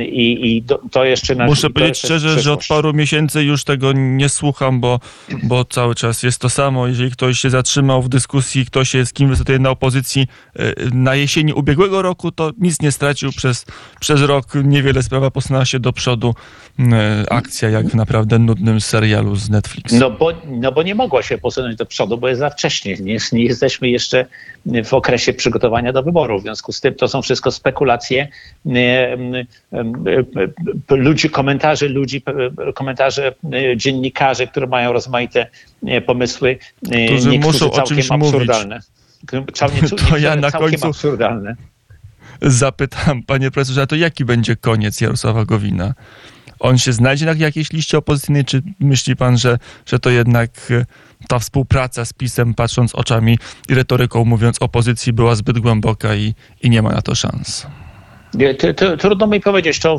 i, 0.00 0.56
i 0.56 0.64
to 0.90 1.04
jeszcze 1.04 1.34
na 1.34 1.46
Muszę 1.46 1.70
powiedzieć 1.70 1.98
szczerze, 1.98 2.40
że 2.40 2.52
od 2.52 2.66
paru 2.66 2.92
miesięcy 2.92 3.42
już 3.42 3.64
tego 3.64 3.92
nie 3.92 4.28
słucham, 4.28 4.80
bo, 4.80 5.00
bo 5.42 5.64
cały 5.64 5.94
czas 5.94 6.22
jest 6.22 6.38
to 6.40 6.50
samo. 6.50 6.86
Jeżeli 6.86 7.10
ktoś 7.10 7.38
się 7.38 7.50
zatrzymał 7.50 8.02
w 8.02 8.08
dyskusji, 8.08 8.66
ktoś 8.66 8.90
się 8.90 9.06
z 9.06 9.12
kim 9.12 9.28
występuje 9.28 9.58
na 9.58 9.70
opozycji 9.70 10.22
e, 10.22 10.35
na 10.92 11.14
jesieni 11.14 11.52
ubiegłego 11.52 12.02
roku, 12.02 12.32
to 12.32 12.52
nic 12.58 12.82
nie 12.82 12.92
stracił 12.92 13.32
przez, 13.32 13.66
przez 14.00 14.22
rok. 14.22 14.46
Niewiele 14.64 15.02
sprawa 15.02 15.30
posunęła 15.30 15.64
się 15.64 15.80
do 15.80 15.92
przodu. 15.92 16.34
E, 16.78 17.24
Akcja 17.30 17.70
jak 17.70 17.86
w 17.86 17.94
naprawdę 17.94 18.38
nudnym 18.38 18.80
serialu 18.80 19.36
z 19.36 19.50
Netflix. 19.50 19.92
No 19.92 20.10
bo, 20.10 20.32
no 20.46 20.72
bo 20.72 20.82
nie 20.82 20.94
mogła 20.94 21.22
się 21.22 21.38
posunąć 21.38 21.76
do 21.76 21.86
przodu, 21.86 22.18
bo 22.18 22.28
jest 22.28 22.38
za 22.38 22.50
wcześnie. 22.50 22.96
Nie, 23.00 23.16
nie 23.32 23.44
jesteśmy 23.44 23.88
jeszcze 23.88 24.26
w 24.84 24.94
okresie 24.94 25.32
przygotowania 25.32 25.92
do 25.92 26.02
wyborów. 26.02 26.40
W 26.40 26.44
związku 26.44 26.72
z 26.72 26.80
tym 26.80 26.94
to 26.94 27.08
są 27.08 27.22
wszystko 27.22 27.50
spekulacje 27.50 28.28
ludzi, 30.90 31.30
komentarzy 31.30 31.88
ludzi, 31.88 32.22
e, 32.68 32.72
komentarze 32.72 33.34
dziennikarzy, 33.76 34.46
które 34.46 34.66
mają 34.66 34.92
rozmaite 34.92 35.46
pomysły. 36.06 36.58
Którzy 36.84 37.28
niektórzy 37.28 37.38
muszą 37.38 37.68
całkiem 37.68 37.96
czymś 37.96 38.10
mówić. 38.10 38.50
To 40.08 40.16
ja 40.16 40.36
na 40.36 40.50
końcu- 40.50 40.86
absurdalne. 40.86 41.56
Zapytam, 42.42 43.22
panie 43.22 43.50
profesorze, 43.50 43.82
a 43.82 43.86
to 43.86 43.96
jaki 43.96 44.24
będzie 44.24 44.56
koniec 44.56 45.00
Jarosława 45.00 45.44
Gowina? 45.44 45.94
On 46.58 46.78
się 46.78 46.92
znajdzie 46.92 47.26
na 47.26 47.32
jakiejś 47.32 47.72
liście 47.72 47.98
opozycyjnej, 47.98 48.44
czy 48.44 48.62
myśli 48.80 49.16
pan, 49.16 49.38
że, 49.38 49.58
że 49.86 49.98
to 49.98 50.10
jednak 50.10 50.50
e, 50.70 50.86
ta 51.28 51.38
współpraca 51.38 52.04
z 52.04 52.12
PiSem, 52.12 52.54
patrząc 52.54 52.94
oczami 52.94 53.38
i 53.68 53.74
retoryką, 53.74 54.24
mówiąc 54.24 54.56
opozycji, 54.62 55.12
była 55.12 55.34
zbyt 55.34 55.58
głęboka 55.58 56.14
i, 56.14 56.34
i 56.62 56.70
nie 56.70 56.82
ma 56.82 56.90
na 56.90 57.02
to 57.02 57.14
szans? 57.14 57.66
To, 58.76 58.96
trudno 58.96 59.26
mi 59.26 59.40
powiedzieć, 59.40 59.78
to 59.78 59.98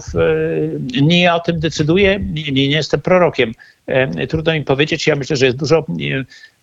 e, 0.95 1.01
nie 1.01 1.21
ja 1.21 1.35
o 1.35 1.39
tym 1.39 1.59
decyduję, 1.59 2.19
nie, 2.19 2.51
nie, 2.51 2.65
jestem 2.67 3.01
prorokiem. 3.01 3.51
E, 3.87 4.27
Trudno 4.27 4.53
mi 4.53 4.63
powiedzieć, 4.63 5.07
ja 5.07 5.15
myślę, 5.15 5.35
że 5.35 5.45
jest 5.45 5.57
dużo, 5.57 5.79
e, 5.79 5.83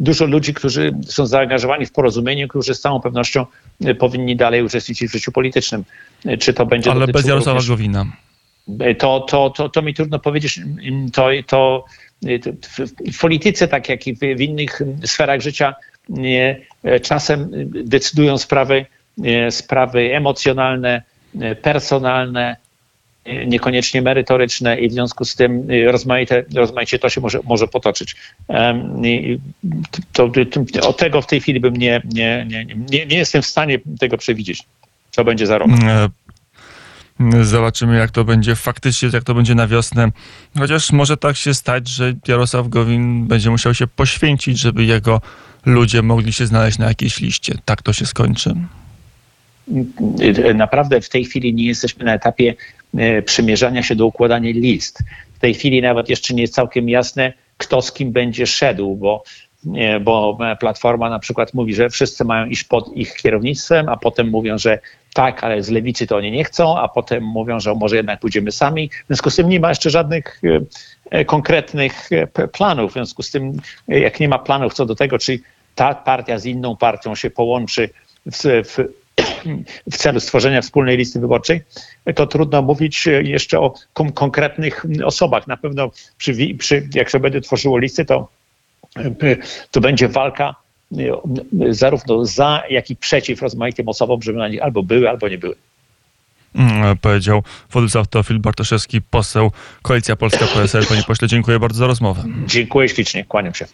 dużo 0.01 0.25
ludzi, 0.27 0.55
którzy 0.55 0.93
są 1.07 1.27
zaangażowani 1.27 1.87
w 1.87 1.93
porozumieniu, 1.93 2.49
którzy 2.49 2.75
z 2.75 2.81
całą 2.81 3.01
pewnością 3.01 3.47
e, 3.85 3.95
powinni 3.95 4.37
dalej 4.37 4.63
uczestniczyć 4.63 5.09
w 5.11 5.13
życiu 5.13 5.33
politycznym. 5.33 5.85
E, 6.27 6.37
Czy 6.37 6.53
to 6.55 6.67
będzie 6.67 6.91
Ale 6.91 7.07
bez 7.07 7.27
Jarosława 7.27 7.59
również- 7.59 7.69
Gowina. 7.69 8.07
to, 8.99 9.21
to, 9.21 9.51
to, 9.51 9.69
to 9.69 9.83
mi 9.83 9.95
trudno 9.95 10.19
powiedzieć. 10.19 10.61
To, 11.13 11.29
to, 11.47 11.85
w, 13.13 13.19
polityce, 13.21 13.69
tak 13.69 13.89
jak 13.89 14.07
i 14.07 14.15
w, 14.17 14.41
innych 14.41 14.83
sferach 15.05 15.41
życia, 15.41 15.75
czasem 17.03 17.51
decydują 17.85 18.39
sprawy, 18.39 18.87
sprawy 19.51 20.15
emocjonalne, 20.15 21.03
personalne, 21.63 22.57
nie, 23.27 23.47
niekoniecznie 23.47 24.03
merytoryczne 24.03 24.81
i 24.81 24.89
w 24.89 24.93
związku 24.93 25.25
z 25.25 25.35
tym 25.35 25.69
rozmaite, 25.87 26.45
rozmaicie 26.55 26.99
to 26.99 27.09
się 27.09 27.21
może, 27.21 27.41
może 27.45 27.69
potoczyć. 27.69 28.17
To, 30.13 30.31
od 30.83 30.97
tego 30.97 31.23
w 31.23 31.27
tej 31.27 31.41
chwili 31.41 31.61
bym 31.61 31.77
nie, 31.77 32.03
nie, 32.13 32.47
nie, 32.49 32.65
nie, 32.65 33.07
nie 33.07 33.17
jestem 33.17 33.43
w 33.43 33.47
stanie 33.47 33.79
tego 34.01 34.19
przewidzieć, 34.19 34.63
co 35.11 35.25
będzie 35.25 35.47
za 35.47 35.59
rok. 35.59 35.71
E, 35.87 36.09
Zobaczymy, 37.43 37.97
jak 37.97 38.11
to 38.11 38.25
będzie 38.25 38.57
faktycznie, 38.57 39.09
jak 39.13 39.25
to 39.25 39.35
będzie 39.35 39.55
na 39.55 39.67
wiosnę. 39.67 40.11
Chociaż 40.59 40.93
może 40.93 41.17
tak 41.17 41.37
się 41.37 41.55
stać, 41.55 41.89
że 41.89 42.13
Jarosław 42.29 42.69
Gowin 42.69 43.27
będzie 43.27 43.51
musiał 43.51 43.75
się 43.75 43.87
poświęcić, 43.87 44.59
żeby 44.59 44.85
jego 44.85 45.21
ludzie 45.67 46.03
mogli 46.03 46.33
się 46.33 46.47
znaleźć 46.47 46.79
na 46.79 46.87
jakiejś 46.87 47.21
liście. 47.21 47.55
Tak 47.65 47.83
to 47.83 47.93
się 47.93 48.07
skończy. 48.07 48.55
Naprawdę 50.55 51.01
w 51.01 51.09
tej 51.09 51.25
chwili 51.25 51.55
nie 51.55 51.67
jesteśmy 51.67 52.05
na 52.05 52.15
etapie 52.15 52.55
e, 52.97 53.23
przymierzania 53.23 53.83
się 53.83 53.97
do 53.97 54.07
układania 54.07 54.51
list. 54.51 54.99
W 55.35 55.39
tej 55.39 55.55
chwili 55.55 55.83
nawet 55.83 56.09
jeszcze 56.09 56.35
nie 56.35 56.43
jest 56.43 56.55
całkiem 56.55 56.89
jasne, 56.89 57.33
kto 57.57 57.83
z 57.83 57.93
kim 57.93 58.13
będzie 58.13 58.47
szedł, 58.47 58.97
bo, 58.97 59.23
nie, 59.65 60.01
bo 60.01 60.39
Platforma 60.61 61.11
na 61.11 61.19
przykład 61.19 61.55
mówi, 61.55 61.75
że 61.75 61.91
wszyscy 61.91 62.25
mają 62.25 62.47
iść 62.47 62.65
pod 62.65 62.97
ich 62.97 63.15
kierownictwem, 63.15 63.89
a 63.89 63.97
potem 63.97 64.29
mówią, 64.29 64.59
że 64.59 64.79
tak, 65.15 65.45
ale 65.45 65.63
z 65.63 65.71
lewicy 65.71 66.07
to 66.07 66.17
oni 66.17 66.31
nie 66.31 66.45
chcą, 66.45 66.79
a 66.79 66.89
potem 66.89 67.25
mówią, 67.25 67.61
że 67.61 67.75
może 67.75 67.97
jednak 67.97 68.21
pójdziemy 68.21 68.53
sami. 68.53 68.91
W 69.05 69.07
związku 69.07 69.31
z 69.31 69.37
tym 69.37 69.49
nie 69.49 69.61
ma 69.61 69.69
jeszcze 69.69 69.91
żadnych 69.91 70.41
e, 70.45 70.61
e, 71.11 71.25
konkretnych 71.25 72.13
e, 72.13 72.49
planów. 72.49 72.91
W 72.91 72.95
związku 72.95 73.23
z 73.23 73.31
tym, 73.31 73.53
e, 73.89 73.99
jak 73.99 74.21
nie 74.21 74.29
ma 74.29 74.39
planów 74.39 74.75
co 74.75 74.87
do 74.87 74.95
tego, 74.95 75.19
czy 75.19 75.41
ta 75.75 75.95
partia 75.95 76.39
z 76.39 76.47
inną 76.47 76.77
partią 76.77 77.15
się 77.15 77.31
połączy 77.31 77.91
w, 78.27 78.43
w, 78.43 79.04
w 79.91 79.97
celu 79.97 80.21
stworzenia 80.21 80.63
wspólnej 80.63 80.97
listy 80.97 81.21
wyborczej, 81.21 81.63
to 82.15 82.27
trudno 82.27 82.63
mówić 82.63 83.09
jeszcze 83.23 83.61
o 83.61 83.75
kon- 83.93 84.13
konkretnych 84.13 84.87
osobach. 85.05 85.47
Na 85.47 85.57
pewno 85.57 85.91
przy, 86.19 86.55
przy, 86.59 86.89
jak 86.95 87.11
się 87.11 87.21
będzie 87.21 87.41
tworzyło 87.41 87.79
listy, 87.79 88.05
to, 88.05 88.29
to 89.71 89.81
będzie 89.81 90.09
walka 90.09 90.55
e, 90.99 91.05
zarówno 91.71 92.25
za, 92.25 92.63
jak 92.71 92.91
i 92.91 92.97
przeciw 92.97 93.43
rozmaitym 93.43 93.89
osobom, 93.89 94.23
żeby 94.23 94.39
na 94.39 94.49
nich 94.49 94.63
albo 94.63 94.83
były, 94.83 95.09
albo 95.11 95.29
nie 95.29 95.39
były. 95.39 95.55
Mm, 96.55 96.97
Powiedział 96.97 97.43
Władysław 97.71 98.09
Teofil 98.09 98.39
Bartoszewski, 98.39 99.03
poseł 99.03 99.51
Koalicja 99.83 100.17
Polska 100.17 100.47
PSL. 100.47 100.87
Panie 100.87 101.03
pośle, 101.03 101.29
dziękuję 101.29 101.59
bardzo 101.59 101.79
za 101.79 101.87
rozmowę. 101.87 102.25
Dziękuję 102.47 102.89
ślicznie, 102.89 103.25
kłaniam 103.25 103.55
się. 103.55 103.67